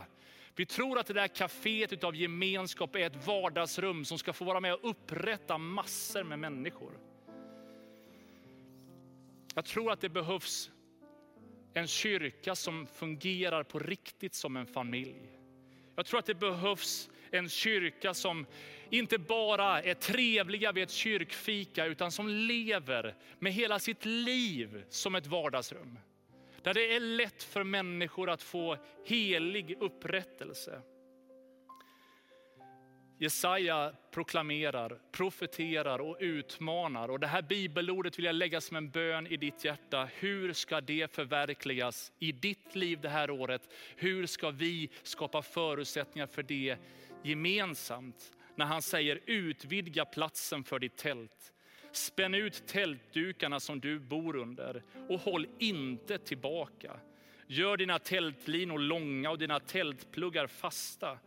Vi 0.55 0.65
tror 0.65 0.99
att 0.99 1.07
det 1.07 1.13
där 1.13 1.27
kaféet 1.27 2.03
av 2.03 2.15
gemenskap 2.15 2.95
är 2.95 2.99
ett 2.99 3.27
vardagsrum 3.27 4.05
som 4.05 4.17
ska 4.17 4.33
få 4.33 4.45
vara 4.45 4.59
med 4.59 4.73
och 4.73 4.89
upprätta 4.89 5.57
massor 5.57 6.23
med 6.23 6.39
människor. 6.39 6.91
Jag 9.55 9.65
tror 9.65 9.91
att 9.91 10.01
det 10.01 10.09
behövs 10.09 10.71
en 11.73 11.87
kyrka 11.87 12.55
som 12.55 12.87
fungerar 12.87 13.63
på 13.63 13.79
riktigt 13.79 14.33
som 14.33 14.57
en 14.57 14.65
familj. 14.65 15.39
Jag 15.95 16.05
tror 16.05 16.19
att 16.19 16.25
det 16.25 16.35
behövs 16.35 17.09
en 17.31 17.49
kyrka 17.49 18.13
som 18.13 18.45
inte 18.89 19.17
bara 19.17 19.81
är 19.81 19.93
trevliga 19.93 20.71
vid 20.71 20.83
ett 20.83 20.91
kyrkfika, 20.91 21.85
utan 21.85 22.11
som 22.11 22.29
lever 22.29 23.15
med 23.39 23.53
hela 23.53 23.79
sitt 23.79 24.05
liv 24.05 24.83
som 24.89 25.15
ett 25.15 25.27
vardagsrum. 25.27 25.99
Där 26.61 26.73
det 26.73 26.95
är 26.95 26.99
lätt 26.99 27.43
för 27.43 27.63
människor 27.63 28.29
att 28.29 28.41
få 28.41 28.77
helig 29.05 29.77
upprättelse. 29.79 30.81
Jesaja 33.17 33.93
proklamerar, 34.11 34.99
profeterar 35.11 36.01
och 36.01 36.17
utmanar. 36.19 37.09
Och 37.09 37.19
det 37.19 37.27
här 37.27 37.41
bibelordet 37.41 38.17
vill 38.17 38.25
jag 38.25 38.35
lägga 38.35 38.61
som 38.61 38.77
en 38.77 38.89
bön 38.89 39.27
i 39.27 39.37
ditt 39.37 39.65
hjärta. 39.65 40.09
Hur 40.13 40.53
ska 40.53 40.81
det 40.81 41.11
förverkligas 41.11 42.11
i 42.19 42.31
ditt 42.31 42.75
liv 42.75 43.01
det 43.01 43.09
här 43.09 43.29
året? 43.29 43.61
Hur 43.95 44.25
ska 44.25 44.51
vi 44.51 44.89
skapa 45.03 45.41
förutsättningar 45.41 46.27
för 46.27 46.43
det 46.43 46.77
gemensamt? 47.23 48.31
När 48.55 48.65
han 48.65 48.81
säger 48.81 49.19
utvidga 49.25 50.05
platsen 50.05 50.63
för 50.63 50.79
ditt 50.79 50.97
tält. 50.97 51.53
Spänn 51.91 52.33
ut 52.33 52.67
tältdukarna 52.67 53.59
som 53.59 53.79
du 53.79 53.99
bor 53.99 54.35
under 54.35 54.83
och 55.09 55.19
håll 55.19 55.47
inte 55.59 56.17
tillbaka. 56.17 56.99
Gör 57.47 57.77
dina 57.77 57.99
tältlinor 57.99 58.79
långa 58.79 59.29
och 59.29 59.37
dina 59.37 59.59
tältpluggar 59.59 60.47
fasta 60.47 61.17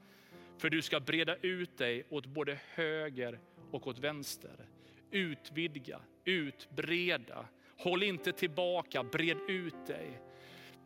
för 0.59 0.71
du 0.71 0.83
ska 0.83 1.01
breda 1.01 1.37
ut 1.37 1.79
dig 1.79 2.07
åt 2.11 2.27
både 2.27 2.59
höger 2.75 3.41
och 3.71 3.87
åt 3.87 3.99
vänster. 3.99 4.69
Utvidga, 5.11 6.01
utbreda. 6.25 7.47
Håll 7.79 8.03
inte 8.03 8.33
tillbaka, 8.33 9.03
bred 9.03 9.39
ut 9.49 9.87
dig. 9.87 10.21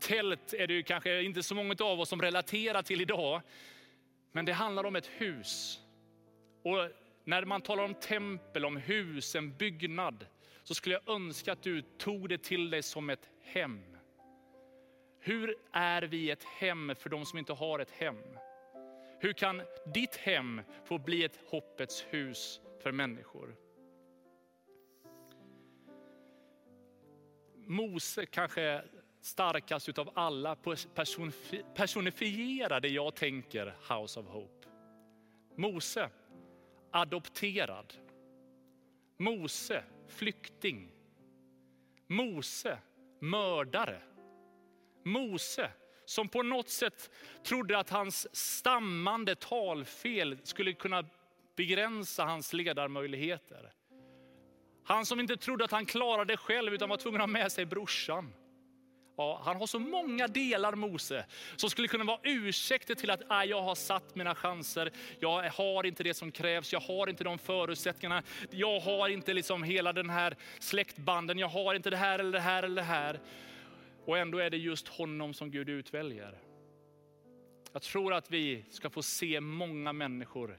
Tält 0.01 0.53
är 0.53 0.67
det 0.67 0.83
kanske 0.83 1.23
inte 1.23 1.43
så 1.43 1.55
många 1.55 1.75
av 1.81 2.01
oss 2.01 2.09
som 2.09 2.23
relaterar 2.23 2.83
till 2.83 3.01
idag. 3.01 3.43
Men 4.33 4.45
det 4.45 4.53
handlar 4.53 4.85
om 4.85 4.97
ett 4.97 5.07
hus. 5.07 5.81
Och 6.63 6.91
när 7.25 7.45
man 7.45 7.61
talar 7.61 7.85
om 7.85 7.95
tempel, 7.95 8.65
om 8.65 8.77
hus, 8.77 9.35
en 9.35 9.57
byggnad, 9.57 10.27
så 10.63 10.75
skulle 10.75 10.95
jag 10.95 11.17
önska 11.17 11.53
att 11.53 11.63
du 11.63 11.83
tog 11.83 12.29
det 12.29 12.43
till 12.43 12.71
dig 12.71 12.83
som 12.83 13.11
ett 13.11 13.31
hem. 13.45 13.97
Hur 15.21 15.57
är 15.73 16.03
vi 16.03 16.31
ett 16.31 16.45
hem 16.45 16.93
för 16.99 17.11
de 17.11 17.27
som 17.27 17.39
inte 17.39 17.53
har 17.53 17.79
ett 17.79 17.91
hem? 17.91 18.17
Hur 19.23 19.33
kan 19.33 19.63
ditt 19.95 20.17
hem 20.17 20.61
få 20.85 20.99
bli 20.99 21.25
ett 21.25 21.41
hoppets 21.47 22.07
hus 22.11 22.61
för 22.83 22.93
människor? 22.93 23.57
Mose 27.67 28.27
kanske 28.27 28.83
starkast 29.21 29.99
av 29.99 30.11
alla 30.15 30.57
personifierar 31.75 32.81
det 32.81 32.89
jag 32.89 33.15
tänker 33.15 33.75
House 33.89 34.21
of 34.21 34.27
Hope. 34.27 34.69
Mose, 35.57 36.11
adopterad. 36.91 37.95
Mose, 39.17 39.85
flykting. 40.07 40.93
Mose, 42.07 42.79
mördare. 43.19 44.03
Mose, 45.05 45.71
som 46.11 46.29
på 46.29 46.43
något 46.43 46.69
sätt 46.69 47.11
trodde 47.45 47.79
att 47.79 47.91
hans 47.91 48.37
stammande 48.37 49.35
talfel 49.35 50.39
skulle 50.43 50.73
kunna 50.73 51.05
begränsa 51.57 52.25
hans 52.25 52.53
ledarmöjligheter. 52.53 53.73
Han 54.85 55.07
som 55.07 55.21
inte 55.21 55.37
trodde 55.37 55.65
att 55.65 55.71
han 55.71 55.87
klarade 55.87 56.33
det 56.33 56.37
själv 56.37 56.75
utan 56.75 56.89
var 56.89 56.97
tvungen 56.97 57.21
att 57.21 57.29
ha 57.29 57.33
med 57.33 57.53
sig 57.53 57.67
brorsan. 57.67 58.33
Ja, 59.17 59.41
han 59.45 59.57
har 59.57 59.67
så 59.67 59.79
många 59.79 60.29
delar 60.29 60.75
Mose 60.75 61.27
som 61.57 61.71
skulle 61.71 61.89
kunna 61.89 62.05
vara 62.05 62.21
ursäkter 62.23 62.95
till 62.95 63.11
att 63.11 63.23
ah, 63.29 63.45
jag 63.45 63.63
har 63.63 63.75
satt 63.75 64.15
mina 64.15 64.35
chanser. 64.35 64.93
Jag 65.21 65.51
har 65.51 65.87
inte 65.87 66.03
det 66.03 66.15
som 66.15 66.33
krävs. 66.33 66.73
Jag 66.73 66.81
har 66.81 67.07
inte 67.07 67.25
de 67.25 67.39
förutsättningarna. 67.39 68.23
Jag 68.51 68.81
har 68.81 69.09
inte 69.09 69.35
liksom 69.35 69.63
hela 69.63 69.93
den 69.93 70.11
här 70.11 70.37
släktbanden. 70.59 71.39
Jag 71.39 71.49
har 71.49 71.75
inte 71.75 71.91
det 71.91 71.97
här 71.97 72.19
eller 72.19 72.33
det 72.33 72.41
här 72.41 72.63
eller 72.63 72.77
det 72.77 72.89
här. 72.89 73.21
Och 74.05 74.19
ändå 74.19 74.39
är 74.39 74.51
det 74.51 74.57
just 74.57 74.89
honom 74.89 75.35
som 75.35 75.51
Gud 75.51 75.69
utväljer. 75.69 76.39
Jag 77.73 77.83
tror 77.83 78.15
att 78.15 78.31
vi 78.31 78.65
ska 78.71 78.91
få 78.91 79.03
se 79.03 79.41
många 79.41 79.93
människor 79.93 80.59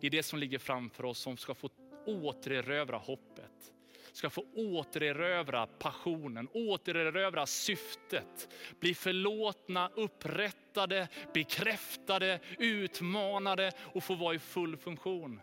i 0.00 0.08
det 0.08 0.22
som 0.22 0.38
ligger 0.38 0.58
framför 0.58 1.04
oss 1.04 1.18
som 1.18 1.36
ska 1.36 1.54
få 1.54 1.70
återerövra 2.06 2.96
hoppet. 2.96 3.72
Ska 4.12 4.30
få 4.30 4.44
återerövra 4.54 5.66
passionen, 5.66 6.48
återerövra 6.52 7.46
syftet. 7.46 8.48
Bli 8.80 8.94
förlåtna, 8.94 9.90
upprättade, 9.94 11.08
bekräftade, 11.34 12.40
utmanade 12.58 13.72
och 13.78 14.04
få 14.04 14.14
vara 14.14 14.34
i 14.34 14.38
full 14.38 14.76
funktion. 14.76 15.40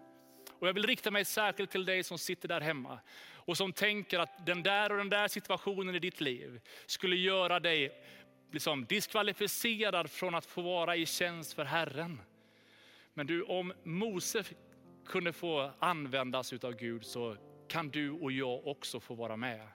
Och 0.60 0.67
jag 0.67 0.73
vill 0.73 0.88
rikta 0.88 1.12
mig 1.12 1.25
särskilt 1.25 1.71
till 1.71 1.86
dig 1.86 2.03
som 2.03 2.17
sitter 2.17 2.47
där 2.47 2.62
hemma 2.62 2.99
och 3.45 3.58
som 3.58 3.73
tänker 3.73 4.19
att 4.19 4.45
den 4.45 4.63
där 4.63 4.91
och 4.91 4.97
den 4.97 5.10
där 5.10 5.27
situationen 5.27 5.95
i 5.95 5.99
ditt 5.99 6.21
liv 6.21 6.62
skulle 6.86 7.15
göra 7.15 7.60
dig 7.60 8.01
liksom 8.51 8.86
diskvalificerad 8.86 10.12
från 10.12 10.36
att 10.36 10.45
få 10.45 10.62
vara 10.62 10.95
i 10.95 11.05
tjänst 11.05 11.53
för 11.53 11.65
Herren. 11.65 12.21
Men 13.13 13.27
du, 13.27 13.43
om 13.43 13.73
Mose 13.84 14.43
kunde 15.05 15.34
få 15.34 15.71
användas 15.79 16.53
av 16.53 16.73
Gud 16.73 17.05
så 17.05 17.38
kan 17.67 17.89
du 17.89 18.12
och 18.12 18.31
jag 18.31 18.67
också 18.67 18.99
få 18.99 19.13
vara 19.13 19.38
med. 19.38 19.67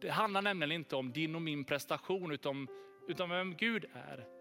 Det 0.00 0.10
handlar 0.10 0.42
nämligen 0.42 0.72
inte 0.72 0.96
om 0.96 1.12
din 1.12 1.34
och 1.34 1.42
min 1.42 1.64
prestation 1.64 2.32
utan, 2.32 2.68
utan 3.08 3.30
vem 3.30 3.56
Gud 3.56 3.84
är. 3.92 4.39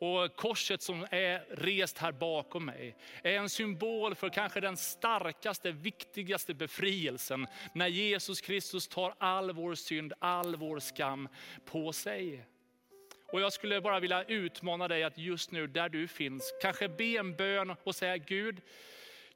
Och 0.00 0.36
korset 0.36 0.82
som 0.82 1.06
är 1.10 1.44
rest 1.50 1.98
här 1.98 2.12
bakom 2.12 2.64
mig 2.64 2.96
är 3.22 3.32
en 3.32 3.48
symbol 3.48 4.14
för 4.14 4.28
kanske 4.28 4.60
den 4.60 4.76
starkaste, 4.76 5.72
viktigaste 5.72 6.54
befrielsen. 6.54 7.46
När 7.74 7.86
Jesus 7.86 8.40
Kristus 8.40 8.88
tar 8.88 9.14
all 9.18 9.52
vår 9.52 9.74
synd, 9.74 10.12
all 10.18 10.56
vår 10.56 10.78
skam 10.78 11.28
på 11.64 11.92
sig. 11.92 12.44
Och 13.32 13.40
jag 13.40 13.52
skulle 13.52 13.80
bara 13.80 14.00
vilja 14.00 14.24
utmana 14.24 14.88
dig 14.88 15.04
att 15.04 15.18
just 15.18 15.50
nu 15.50 15.66
där 15.66 15.88
du 15.88 16.08
finns, 16.08 16.54
kanske 16.62 16.88
be 16.88 17.04
en 17.04 17.36
bön 17.36 17.74
och 17.84 17.94
säga 17.94 18.16
Gud, 18.16 18.60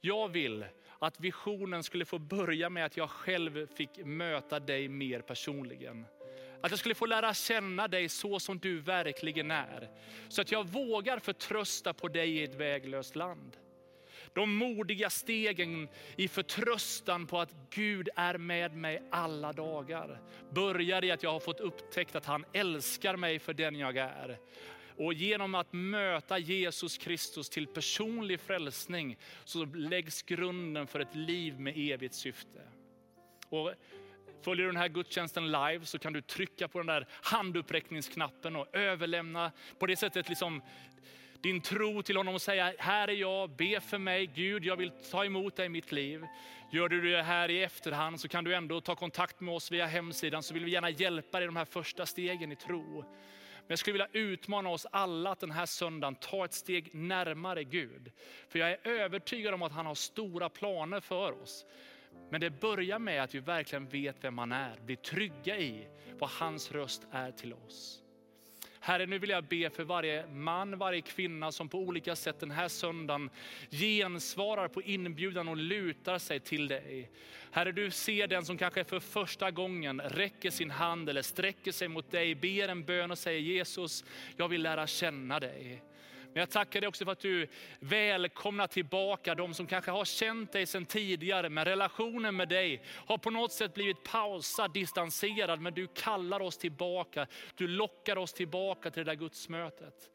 jag 0.00 0.28
vill 0.28 0.64
att 0.98 1.20
visionen 1.20 1.82
skulle 1.82 2.04
få 2.04 2.18
börja 2.18 2.70
med 2.70 2.84
att 2.84 2.96
jag 2.96 3.10
själv 3.10 3.66
fick 3.74 3.98
möta 4.04 4.60
dig 4.60 4.88
mer 4.88 5.20
personligen. 5.20 6.06
Att 6.62 6.70
jag 6.70 6.78
skulle 6.78 6.94
få 6.94 7.06
lära 7.06 7.34
känna 7.34 7.88
dig 7.88 8.08
så 8.08 8.40
som 8.40 8.58
du 8.58 8.80
verkligen 8.80 9.50
är. 9.50 9.88
Så 10.28 10.42
att 10.42 10.52
jag 10.52 10.68
vågar 10.68 11.18
förtrösta 11.18 11.92
på 11.92 12.08
dig 12.08 12.30
i 12.30 12.44
ett 12.44 12.54
väglöst 12.54 13.16
land. 13.16 13.56
De 14.34 14.56
modiga 14.56 15.10
stegen 15.10 15.88
i 16.16 16.28
förtröstan 16.28 17.26
på 17.26 17.40
att 17.40 17.54
Gud 17.70 18.08
är 18.16 18.38
med 18.38 18.76
mig 18.76 19.02
alla 19.10 19.52
dagar. 19.52 20.20
Börjar 20.50 21.04
i 21.04 21.10
att 21.10 21.22
jag 21.22 21.32
har 21.32 21.40
fått 21.40 21.60
upptäckt 21.60 22.16
att 22.16 22.26
han 22.26 22.44
älskar 22.52 23.16
mig 23.16 23.38
för 23.38 23.54
den 23.54 23.76
jag 23.76 23.96
är. 23.96 24.38
Och 24.96 25.14
genom 25.14 25.54
att 25.54 25.72
möta 25.72 26.38
Jesus 26.38 26.98
Kristus 26.98 27.48
till 27.48 27.66
personlig 27.66 28.40
frälsning 28.40 29.16
så 29.44 29.64
läggs 29.64 30.22
grunden 30.22 30.86
för 30.86 31.00
ett 31.00 31.14
liv 31.14 31.60
med 31.60 31.74
evigt 31.76 32.14
syfte. 32.14 32.60
Och 33.48 33.72
Följer 34.42 34.66
du 34.66 34.72
den 34.72 34.80
här 34.80 34.88
gudstjänsten 34.88 35.46
live 35.46 35.80
så 35.84 35.98
kan 35.98 36.12
du 36.12 36.20
trycka 36.20 36.68
på 36.68 36.78
den 36.78 36.86
där 36.86 37.06
handuppräckningsknappen 37.22 38.56
och 38.56 38.76
överlämna 38.76 39.52
på 39.78 39.86
det 39.86 39.96
sättet 39.96 40.28
liksom 40.28 40.62
din 41.42 41.60
tro 41.60 42.02
till 42.02 42.16
honom 42.16 42.34
och 42.34 42.42
säga, 42.42 42.74
här 42.78 43.08
är 43.08 43.12
jag, 43.12 43.50
be 43.50 43.80
för 43.80 43.98
mig, 43.98 44.26
Gud 44.26 44.64
jag 44.64 44.76
vill 44.76 44.90
ta 45.10 45.24
emot 45.24 45.56
dig 45.56 45.66
i 45.66 45.68
mitt 45.68 45.92
liv. 45.92 46.26
Gör 46.72 46.88
du 46.88 47.10
det 47.10 47.22
här 47.22 47.50
i 47.50 47.62
efterhand 47.62 48.20
så 48.20 48.28
kan 48.28 48.44
du 48.44 48.54
ändå 48.54 48.80
ta 48.80 48.94
kontakt 48.94 49.40
med 49.40 49.54
oss 49.54 49.72
via 49.72 49.86
hemsidan 49.86 50.42
så 50.42 50.54
vill 50.54 50.64
vi 50.64 50.70
gärna 50.70 50.90
hjälpa 50.90 51.38
dig 51.38 51.44
i 51.44 51.46
de 51.46 51.56
här 51.56 51.64
första 51.64 52.06
stegen 52.06 52.52
i 52.52 52.56
tro. 52.56 53.00
Men 53.02 53.66
jag 53.68 53.78
skulle 53.78 53.92
vilja 53.92 54.08
utmana 54.12 54.70
oss 54.70 54.86
alla 54.92 55.30
att 55.30 55.40
den 55.40 55.50
här 55.50 55.66
söndagen 55.66 56.14
ta 56.14 56.44
ett 56.44 56.52
steg 56.52 56.94
närmare 56.94 57.64
Gud. 57.64 58.12
För 58.48 58.58
jag 58.58 58.70
är 58.70 58.78
övertygad 58.88 59.54
om 59.54 59.62
att 59.62 59.72
han 59.72 59.86
har 59.86 59.94
stora 59.94 60.48
planer 60.48 61.00
för 61.00 61.42
oss. 61.42 61.64
Men 62.30 62.40
det 62.40 62.50
börjar 62.50 62.98
med 62.98 63.22
att 63.22 63.34
vi 63.34 63.40
verkligen 63.40 63.88
vet 63.88 64.24
vem 64.24 64.38
han 64.38 64.52
är, 64.52 64.80
blir 64.80 64.96
trygga 64.96 65.58
i 65.58 65.88
vad 66.18 66.30
hans 66.30 66.72
röst 66.72 67.06
är 67.10 67.32
till 67.32 67.52
oss. 67.52 68.02
Herre, 68.84 69.06
nu 69.06 69.18
vill 69.18 69.30
jag 69.30 69.44
be 69.44 69.70
för 69.70 69.84
varje 69.84 70.26
man, 70.26 70.78
varje 70.78 71.00
kvinna 71.00 71.52
som 71.52 71.68
på 71.68 71.78
olika 71.78 72.16
sätt 72.16 72.40
den 72.40 72.50
här 72.50 72.68
söndagen 72.68 73.30
gensvarar 73.70 74.68
på 74.68 74.82
inbjudan 74.82 75.48
och 75.48 75.56
lutar 75.56 76.18
sig 76.18 76.40
till 76.40 76.68
dig. 76.68 77.10
Herre, 77.50 77.72
du 77.72 77.90
ser 77.90 78.26
den 78.26 78.44
som 78.44 78.58
kanske 78.58 78.84
för 78.84 79.00
första 79.00 79.50
gången 79.50 80.00
räcker 80.00 80.50
sin 80.50 80.70
hand 80.70 81.08
eller 81.08 81.22
sträcker 81.22 81.72
sig 81.72 81.88
mot 81.88 82.10
dig, 82.10 82.34
ber 82.34 82.68
en 82.68 82.84
bön 82.84 83.10
och 83.10 83.18
säger 83.18 83.40
Jesus, 83.40 84.04
jag 84.36 84.48
vill 84.48 84.62
lära 84.62 84.86
känna 84.86 85.40
dig. 85.40 85.82
Men 86.32 86.40
jag 86.40 86.50
tackar 86.50 86.80
dig 86.80 86.88
också 86.88 87.04
för 87.04 87.12
att 87.12 87.20
du 87.20 87.48
välkomnar 87.80 88.66
tillbaka 88.66 89.34
de 89.34 89.54
som 89.54 89.66
kanske 89.66 89.90
har 89.90 90.04
känt 90.04 90.52
dig 90.52 90.66
sedan 90.66 90.86
tidigare, 90.86 91.48
men 91.48 91.64
relationen 91.64 92.36
med 92.36 92.48
dig 92.48 92.82
har 93.06 93.18
på 93.18 93.30
något 93.30 93.52
sätt 93.52 93.74
blivit 93.74 94.02
pausad, 94.04 94.72
distanserad. 94.72 95.60
Men 95.60 95.74
du 95.74 95.86
kallar 95.86 96.40
oss 96.40 96.58
tillbaka, 96.58 97.26
du 97.56 97.68
lockar 97.68 98.16
oss 98.16 98.32
tillbaka 98.32 98.90
till 98.90 99.04
det 99.04 99.10
där 99.10 99.18
gudsmötet. 99.18 100.10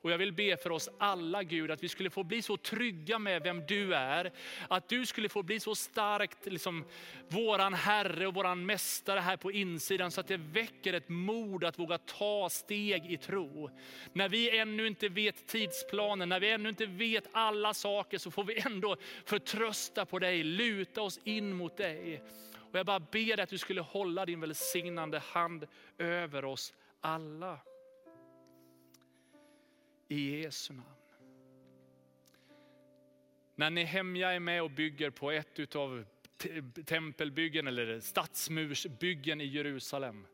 Och 0.00 0.10
jag 0.10 0.18
vill 0.18 0.32
be 0.32 0.56
för 0.56 0.70
oss 0.70 0.88
alla 0.98 1.42
Gud, 1.42 1.70
att 1.70 1.82
vi 1.82 1.88
skulle 1.88 2.10
få 2.10 2.24
bli 2.24 2.42
så 2.42 2.56
trygga 2.56 3.18
med 3.18 3.42
vem 3.42 3.66
du 3.66 3.94
är. 3.94 4.32
Att 4.68 4.88
du 4.88 5.06
skulle 5.06 5.28
få 5.28 5.42
bli 5.42 5.60
så 5.60 5.74
starkt, 5.74 6.46
liksom, 6.46 6.84
våran 7.28 7.74
Herre 7.74 8.26
och 8.26 8.34
våran 8.34 8.66
Mästare 8.66 9.20
här 9.20 9.36
på 9.36 9.52
insidan. 9.52 10.10
Så 10.10 10.20
att 10.20 10.28
det 10.28 10.36
väcker 10.36 10.92
ett 10.92 11.08
mod 11.08 11.64
att 11.64 11.78
våga 11.78 11.98
ta 11.98 12.48
steg 12.50 13.12
i 13.12 13.16
tro. 13.16 13.70
När 14.12 14.28
vi 14.28 14.58
ännu 14.58 14.86
inte 14.86 15.08
vet 15.08 15.46
tidsplanen, 15.46 16.28
när 16.28 16.40
vi 16.40 16.50
ännu 16.50 16.68
inte 16.68 16.86
vet 16.86 17.28
alla 17.32 17.74
saker 17.74 18.18
så 18.18 18.30
får 18.30 18.44
vi 18.44 18.60
ändå 18.60 18.96
förtrösta 19.24 20.04
på 20.06 20.18
dig, 20.18 20.44
luta 20.44 21.02
oss 21.02 21.20
in 21.24 21.52
mot 21.52 21.76
dig. 21.76 22.22
Och 22.54 22.78
jag 22.78 22.86
bara 22.86 23.00
ber 23.00 23.36
dig 23.36 23.42
att 23.42 23.48
du 23.48 23.58
skulle 23.58 23.80
hålla 23.80 24.26
din 24.26 24.40
välsignande 24.40 25.18
hand 25.18 25.66
över 25.98 26.44
oss 26.44 26.74
alla. 27.00 27.60
I 30.08 30.42
Jesu 30.42 30.74
namn. 30.74 30.88
När 33.54 33.70
Nehemja 33.70 34.32
är 34.32 34.40
med 34.40 34.62
och 34.62 34.70
bygger 34.70 35.10
på 35.10 35.30
ett 35.30 35.76
av 35.76 36.04
tempelbyggen 36.84 37.66
eller 37.66 38.00
stadsmursbyggen 38.00 39.40
i 39.40 39.44
Jerusalem 39.44 40.26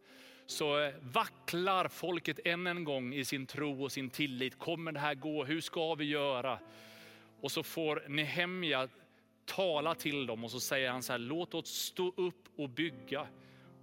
så 0.47 0.93
vacklar 1.01 1.89
folket 1.89 2.41
än 2.45 2.67
en 2.67 2.85
gång 2.85 3.15
i 3.15 3.25
sin 3.25 3.47
tro 3.47 3.83
och 3.83 3.93
sin 3.93 4.11
tillit. 4.11 4.59
Kommer 4.59 4.93
det 4.93 5.01
här 5.01 5.15
gå? 5.15 5.45
Hur 5.45 5.61
ska 5.61 5.95
vi 5.95 6.05
göra? 6.05 6.59
Och 7.41 7.53
så 7.53 7.63
får 7.63 8.05
Nehemja 8.09 8.89
tala 9.45 9.95
till 9.95 10.27
dem 10.27 10.45
och 10.45 10.51
så 10.51 10.61
säger 10.61 10.91
han 10.91 11.03
så 11.03 11.13
här, 11.13 11.19
låt 11.19 11.55
oss 11.55 11.69
stå 11.69 12.13
upp 12.17 12.49
och 12.57 12.69
bygga. 12.69 13.27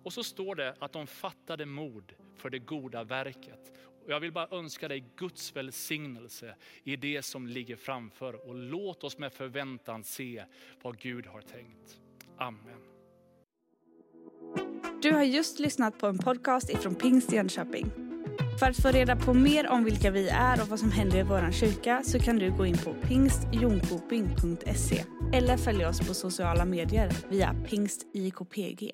Och 0.04 0.14
så 0.14 0.24
står 0.24 0.56
det 0.56 0.76
att 0.80 0.94
de 0.94 1.08
fattade 1.08 1.66
mod 1.66 2.14
för 2.38 2.50
det 2.50 2.60
goda 2.60 3.04
verket. 3.04 3.74
Och 4.06 4.12
jag 4.12 4.20
vill 4.20 4.32
bara 4.32 4.48
önska 4.52 4.88
dig 4.88 5.04
Guds 5.16 5.56
välsignelse 5.56 6.56
i 6.84 6.96
det 6.96 7.26
som 7.26 7.48
ligger 7.48 7.76
framför. 7.76 8.48
Och 8.48 8.56
låt 8.56 9.04
oss 9.04 9.18
med 9.18 9.34
förväntan 9.34 10.04
se 10.04 10.44
vad 10.82 11.00
Gud 11.00 11.26
har 11.26 11.42
tänkt. 11.42 12.00
Amen. 12.38 12.80
Du 15.02 15.12
har 15.12 15.24
just 15.24 15.60
lyssnat 15.60 16.00
på 16.00 16.08
en 16.08 16.18
podcast 16.18 16.70
ifrån 16.70 16.96
Pingst 16.96 17.34
Jönköping. 17.34 17.92
För 18.60 18.66
att 18.66 18.82
få 18.82 18.88
reda 18.88 19.16
på 19.16 19.34
mer 19.34 19.68
om 19.68 19.84
vilka 19.84 20.12
vi 20.12 20.30
är 20.30 20.62
och 20.62 20.68
vad 20.68 20.80
som 20.80 20.92
händer 20.92 21.20
i 21.20 21.24
vår 21.24 21.52
kyrka 21.52 22.02
så 22.04 22.20
kan 22.20 22.40
du 22.40 22.52
gå 22.52 22.66
in 22.66 22.78
på 22.78 22.94
pingstjonkoping.se 22.94 25.04
eller 25.34 25.58
följa 25.58 25.90
oss 25.90 26.08
på 26.08 26.14
sociala 26.14 26.66
medier 26.66 27.12
via 27.30 27.56
pingstjkpg. 27.70 28.92